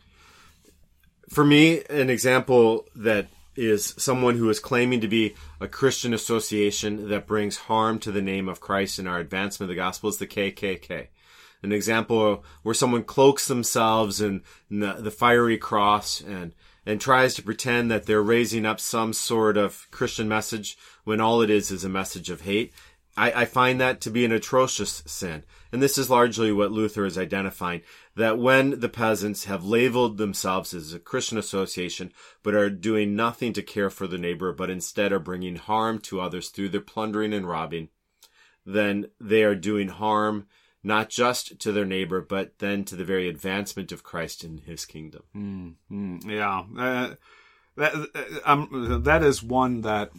[1.29, 7.07] For me, an example that is someone who is claiming to be a Christian association
[7.09, 10.17] that brings harm to the name of Christ in our advancement of the gospel is
[10.17, 11.07] the KKK.
[11.61, 16.53] An example where someone cloaks themselves in the, the fiery cross and
[16.85, 21.41] and tries to pretend that they're raising up some sort of Christian message when all
[21.41, 22.73] it is is a message of hate.
[23.15, 25.43] I, I, find that to be an atrocious sin.
[25.71, 27.81] And this is largely what Luther is identifying
[28.15, 32.11] that when the peasants have labeled themselves as a Christian association,
[32.41, 36.21] but are doing nothing to care for the neighbor, but instead are bringing harm to
[36.21, 37.89] others through their plundering and robbing,
[38.65, 40.47] then they are doing harm
[40.83, 44.85] not just to their neighbor, but then to the very advancement of Christ in His
[44.85, 45.23] kingdom.
[45.35, 47.15] Mm, mm, yeah, uh,
[47.77, 50.11] that uh, um, that is one that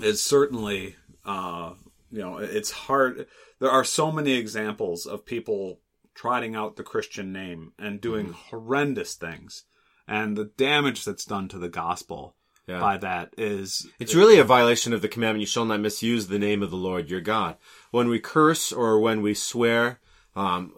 [0.00, 1.72] is certainly uh,
[2.10, 3.26] you know it's hard.
[3.60, 5.80] There are so many examples of people
[6.14, 8.34] trotting out the Christian name and doing mm.
[8.34, 9.64] horrendous things,
[10.06, 12.36] and the damage that's done to the gospel
[12.68, 12.80] yeah.
[12.80, 16.38] by that is it's really a violation of the commandment you shall not misuse the
[16.38, 17.56] name of the lord your god
[17.90, 19.98] when we curse or when we swear
[20.36, 20.74] um,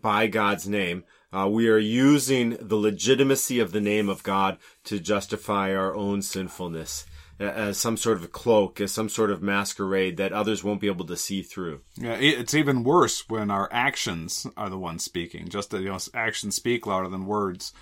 [0.00, 5.00] by god's name uh, we are using the legitimacy of the name of god to
[5.00, 7.06] justify our own sinfulness
[7.42, 11.06] as some sort of cloak, as some sort of masquerade that others won't be able
[11.06, 11.80] to see through.
[11.96, 15.48] Yeah, it's even worse when our actions are the ones speaking.
[15.48, 17.72] Just you know, actions speak louder than words.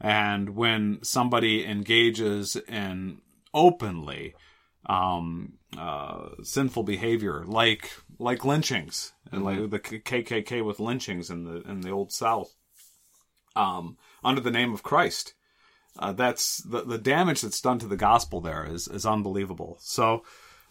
[0.00, 3.20] And when somebody engages in
[3.52, 4.34] openly
[4.86, 9.62] um, uh, sinful behavior, like like lynchings, and mm-hmm.
[9.62, 12.54] like the KKK with lynchings in the in the old South,
[13.56, 15.34] um, under the name of Christ,
[15.98, 18.40] uh, that's the the damage that's done to the gospel.
[18.40, 19.78] There is is unbelievable.
[19.80, 20.24] So.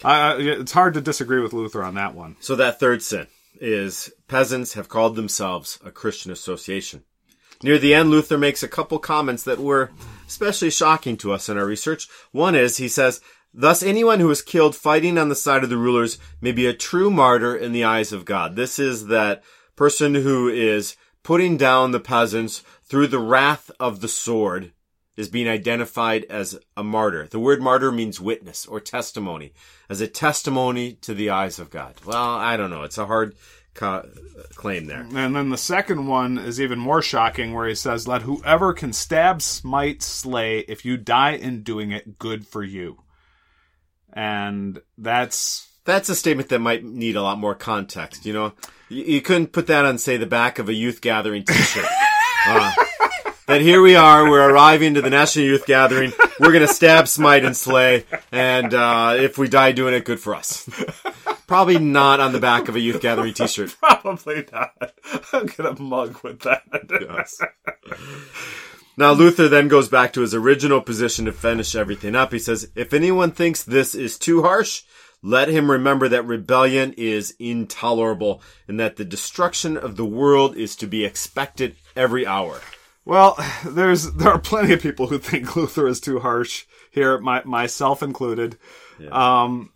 [0.04, 2.36] Uh, it's hard to disagree with Luther on that one.
[2.38, 3.26] So that third sin
[3.60, 7.02] is peasants have called themselves a Christian association.
[7.62, 9.90] Near the end, Luther makes a couple comments that were
[10.26, 12.08] especially shocking to us in our research.
[12.32, 13.20] One is, he says,
[13.52, 16.74] Thus, anyone who is killed fighting on the side of the rulers may be a
[16.74, 18.54] true martyr in the eyes of God.
[18.54, 19.42] This is that
[19.74, 24.72] person who is putting down the peasants through the wrath of the sword
[25.16, 27.26] is being identified as a martyr.
[27.26, 29.52] The word martyr means witness or testimony,
[29.90, 31.94] as a testimony to the eyes of God.
[32.06, 32.84] Well, I don't know.
[32.84, 33.34] It's a hard
[33.78, 34.08] co-
[34.54, 35.06] claim there.
[35.14, 38.92] And then the second one is even more shocking, where he says, Let whoever can
[38.92, 42.98] stab, smite, slay, if you die in doing it, good for you.
[44.12, 45.66] And that's.
[45.84, 48.26] That's a statement that might need a lot more context.
[48.26, 48.52] You know,
[48.90, 51.86] you, you couldn't put that on, say, the back of a youth gathering T-shirt.
[52.46, 52.72] uh,
[53.46, 56.12] that here we are, we're arriving to the National Youth Gathering.
[56.38, 60.34] We're gonna stab, smite, and slay, and uh, if we die doing it, good for
[60.34, 60.68] us.
[61.48, 63.74] Probably not on the back of a youth gathering T-shirt.
[63.80, 64.92] Probably not.
[65.32, 66.62] I'll get a mug with that.
[67.00, 67.40] Yes.
[68.98, 72.32] Now Luther then goes back to his original position to finish everything up.
[72.32, 74.82] He says, "If anyone thinks this is too harsh."
[75.20, 80.76] Let him remember that rebellion is intolerable and that the destruction of the world is
[80.76, 82.60] to be expected every hour.
[83.04, 87.42] Well, there's there are plenty of people who think Luther is too harsh here, my,
[87.44, 88.58] myself included.
[89.10, 89.72] Um,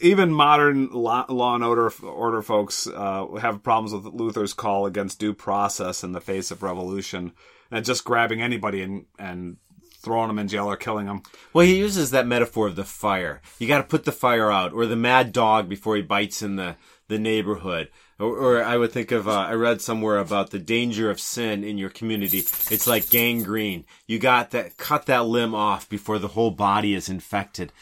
[0.00, 5.18] even modern law, law and order order folks uh, have problems with Luther's call against
[5.18, 7.32] due process in the face of revolution
[7.70, 9.56] and just grabbing anybody and and
[10.00, 11.22] throwing them in jail or killing them.
[11.52, 13.42] Well, he uses that metaphor of the fire.
[13.58, 16.56] You got to put the fire out, or the mad dog before he bites in
[16.56, 16.76] the
[17.08, 17.90] the neighborhood.
[18.20, 21.64] Or, or I would think of, uh, I read somewhere about the danger of sin
[21.64, 22.38] in your community.
[22.38, 23.86] It's like gangrene.
[24.06, 27.72] You got that, cut that limb off before the whole body is infected.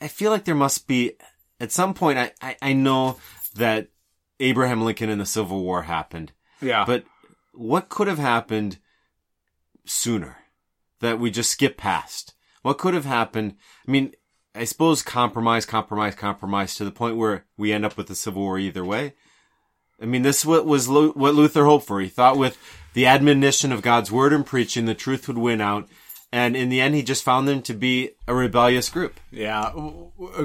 [0.00, 1.14] I feel like there must be,
[1.58, 3.18] at some point, I, I, I know
[3.56, 3.88] that
[4.38, 6.32] Abraham Lincoln and the Civil War happened.
[6.62, 6.84] Yeah.
[6.86, 7.04] But
[7.52, 8.78] what could have happened
[9.84, 10.36] sooner
[11.00, 12.34] that we just skip past?
[12.62, 13.56] What could have happened?
[13.88, 14.12] I mean,
[14.54, 18.42] I suppose compromise, compromise, compromise to the point where we end up with a civil
[18.42, 19.14] war either way.
[20.00, 22.00] I mean, this what was what Luther hoped for.
[22.00, 22.58] He thought with
[22.94, 25.88] the admonition of God's word and preaching, the truth would win out.
[26.32, 29.18] And in the end, he just found them to be a rebellious group.
[29.30, 29.72] Yeah.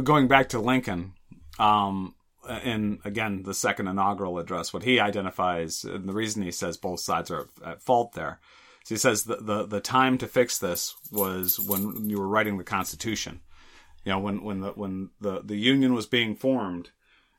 [0.03, 1.13] Going back to Lincoln,
[1.59, 2.15] um,
[2.63, 6.99] in again the second inaugural address, what he identifies and the reason he says both
[6.99, 8.39] sides are at fault there.
[8.83, 12.57] So he says the, the the time to fix this was when you were writing
[12.57, 13.41] the Constitution.
[14.03, 16.91] You know, when when the when the the Union was being formed,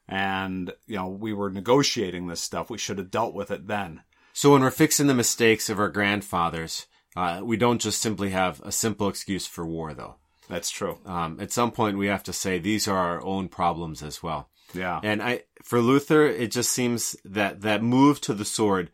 [0.09, 4.03] and you know we were negotiating this stuff, we should have dealt with it then.
[4.33, 6.87] So when we're fixing the mistakes of our grandfathers,
[7.17, 10.17] uh, we don't just simply have a simple excuse for war, though.
[10.49, 10.99] That's true.
[11.07, 14.51] Um, at some point, we have to say these are our own problems as well.
[14.75, 15.01] Yeah.
[15.03, 18.91] And I, for Luther, it just seems that that move to the sword,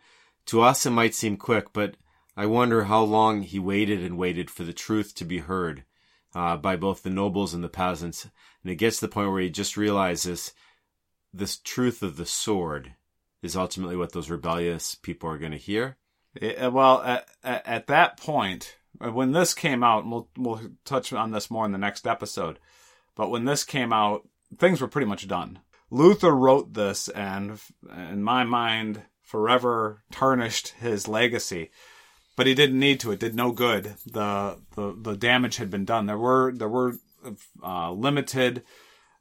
[0.47, 1.97] to us, it might seem quick, but
[2.37, 5.85] I wonder how long he waited and waited for the truth to be heard
[6.35, 8.25] uh, by both the nobles and the peasants.
[8.63, 10.53] And it gets to the point where he just realizes
[11.33, 12.95] this truth of the sword
[13.43, 15.97] is ultimately what those rebellious people are going to hear.
[16.35, 21.31] It, well, at, at that point, eh, when this came out, we'll, we'll touch on
[21.33, 22.59] this more in the next episode,
[23.15, 24.29] but when this came out,
[24.59, 25.59] things were pretty much done.
[25.91, 27.61] Luther wrote this and,
[27.95, 31.71] in my mind, forever tarnished his legacy.
[32.35, 33.13] But he didn't need to.
[33.13, 33.95] It did no good.
[34.07, 36.07] The the, the damage had been done.
[36.07, 36.95] There were there were
[37.63, 38.63] uh, limited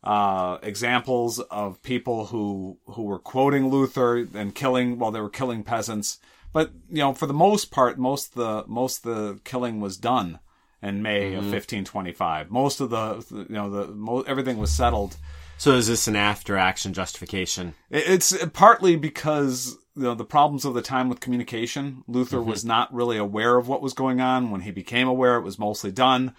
[0.04, 5.64] uh, examples of people who who were quoting Luther and killing while they were killing
[5.64, 6.20] peasants.
[6.54, 10.40] But you know, for the most part, most the most the killing was done
[10.82, 11.38] in May mm-hmm.
[11.38, 12.50] of 1525.
[12.50, 15.18] Most of the you know the mo- everything was settled.
[15.58, 17.76] So is this an after action justification?
[17.92, 22.04] It's partly because you know the problems of the time with communication.
[22.08, 22.50] Luther mm-hmm.
[22.50, 24.50] was not really aware of what was going on.
[24.50, 26.34] When he became aware, it was mostly done.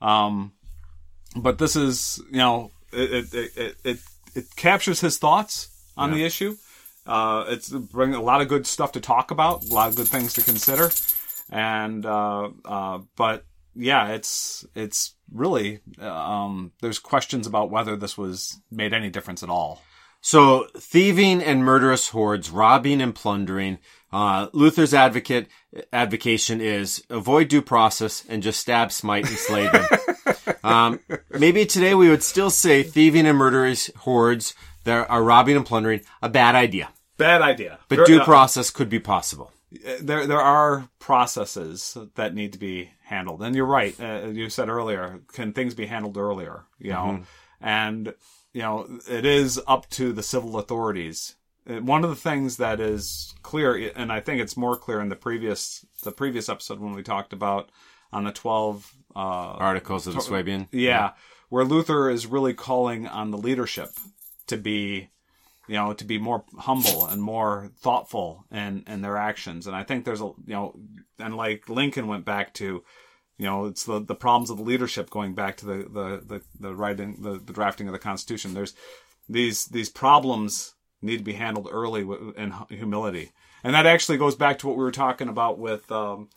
[0.00, 0.52] Um,
[1.34, 3.98] but this is you know it it it it,
[4.34, 6.16] it captures his thoughts on yeah.
[6.16, 6.56] the issue.
[7.06, 10.08] Uh, it's bringing a lot of good stuff to talk about, a lot of good
[10.08, 10.90] things to consider,
[11.50, 18.60] and uh, uh, but yeah, it's it's really um, there's questions about whether this was
[18.70, 19.82] made any difference at all.
[20.20, 23.78] So thieving and murderous hordes, robbing and plundering.
[24.12, 25.48] Uh, Luther's advocate
[25.92, 29.86] advocation is avoid due process and just stab, smite, and slay them.
[30.64, 35.66] um, maybe today we would still say thieving and murderous hordes that are robbing and
[35.66, 36.90] plundering a bad idea.
[37.16, 37.78] Bad idea.
[37.88, 39.52] But due process could be possible.
[40.00, 43.94] There, there are processes that need to be handled, and you're right.
[44.00, 46.64] Uh, you said earlier, can things be handled earlier?
[46.78, 47.22] You know, mm-hmm.
[47.60, 48.14] and
[48.54, 51.34] you know, it is up to the civil authorities.
[51.68, 55.10] Uh, one of the things that is clear, and I think it's more clear in
[55.10, 57.70] the previous the previous episode when we talked about
[58.12, 61.10] on the twelve uh, articles of the Swabian, yeah, yeah,
[61.48, 63.90] where Luther is really calling on the leadership
[64.46, 65.10] to be
[65.68, 69.66] you know, to be more humble and more thoughtful in, in their actions.
[69.66, 70.74] And I think there's a, you know,
[71.18, 72.82] and like Lincoln went back to,
[73.36, 76.42] you know, it's the, the problems of the leadership going back to the, the, the,
[76.58, 78.54] the writing, the, the drafting of the Constitution.
[78.54, 78.74] There's
[79.28, 82.00] these, these problems need to be handled early
[82.38, 83.32] in humility.
[83.62, 86.30] And that actually goes back to what we were talking about with, um,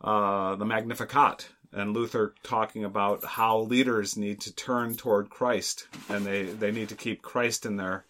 [0.00, 6.24] uh, the Magnificat and Luther talking about how leaders need to turn toward Christ and
[6.24, 8.04] they, they need to keep Christ in their,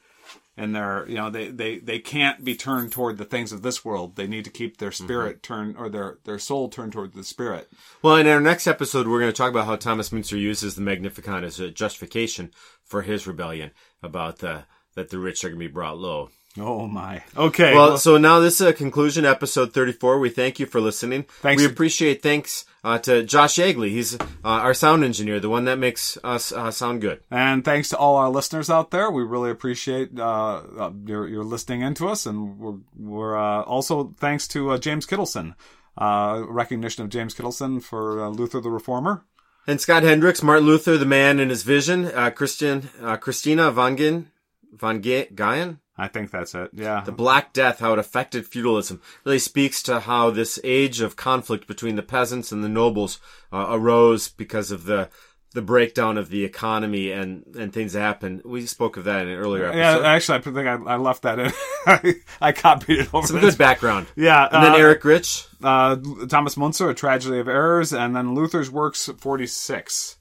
[0.57, 3.85] and they're you know they, they they can't be turned toward the things of this
[3.85, 4.17] world.
[4.17, 5.55] They need to keep their spirit mm-hmm.
[5.55, 7.71] turned or their their soul turned toward the spirit.
[8.03, 10.83] Well in our next episode we're going to talk about how thomas Müntzer uses the
[10.83, 12.53] magnificat as a justification
[12.85, 13.73] for his rebellion
[14.03, 14.65] about the
[14.95, 17.23] that the rich are going to be brought low Oh my.
[17.37, 17.75] Okay.
[17.75, 20.19] Well, well, so now this is a conclusion, episode 34.
[20.19, 21.25] We thank you for listening.
[21.41, 21.61] Thanks.
[21.61, 23.91] We appreciate thanks uh, to Josh Yegley.
[23.91, 27.21] He's uh, our sound engineer, the one that makes us uh, sound good.
[27.31, 29.11] And thanks to all our listeners out there.
[29.11, 32.25] We really appreciate uh, uh, your, your listening into us.
[32.25, 35.55] And we're, we're uh, also thanks to James Kittelson,
[35.99, 39.25] recognition of James Kittelson for Luther the Reformer.
[39.67, 42.89] And Scott Hendrix, Martin Luther, the man and his vision, Christian,
[43.21, 44.27] Christina Vangin,
[44.73, 46.71] Van Gayen, I think that's it.
[46.75, 47.03] Yeah.
[47.05, 51.67] The Black Death, how it affected feudalism, really speaks to how this age of conflict
[51.67, 53.19] between the peasants and the nobles
[53.53, 55.09] uh, arose because of the
[55.57, 58.43] the breakdown of the economy and and things that happened.
[58.45, 60.03] We spoke of that in an earlier episode.
[60.03, 61.51] Yeah, actually, I think I, I left that in.
[61.87, 63.27] I, I copied it over.
[63.27, 63.55] Some this.
[63.55, 64.07] good background.
[64.17, 68.35] Yeah, and uh, then Eric Gritsch, uh, Thomas Müntzer, A Tragedy of Errors, and then
[68.35, 70.19] Luther's Works, forty six.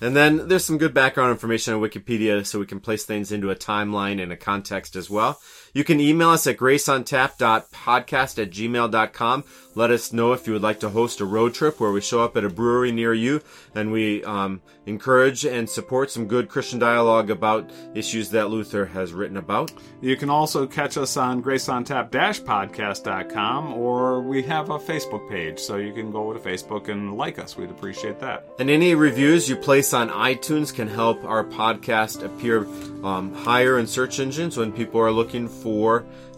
[0.00, 3.50] And then there's some good background information on Wikipedia so we can place things into
[3.50, 5.40] a timeline and a context as well.
[5.76, 9.44] You can email us at graceontap.podcast at gmail.com.
[9.74, 12.24] Let us know if you would like to host a road trip where we show
[12.24, 13.42] up at a brewery near you
[13.74, 19.12] and we um, encourage and support some good Christian dialogue about issues that Luther has
[19.12, 19.70] written about.
[20.00, 25.92] You can also catch us on graceontap-podcast.com or we have a Facebook page, so you
[25.92, 27.58] can go to Facebook and like us.
[27.58, 28.46] We'd appreciate that.
[28.58, 32.66] And any reviews you place on iTunes can help our podcast appear
[33.04, 35.65] um, higher in search engines when people are looking for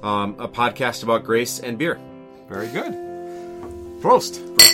[0.03, 1.99] um, a podcast about grace and beer.
[2.49, 2.93] Very good.
[4.01, 4.68] Prost.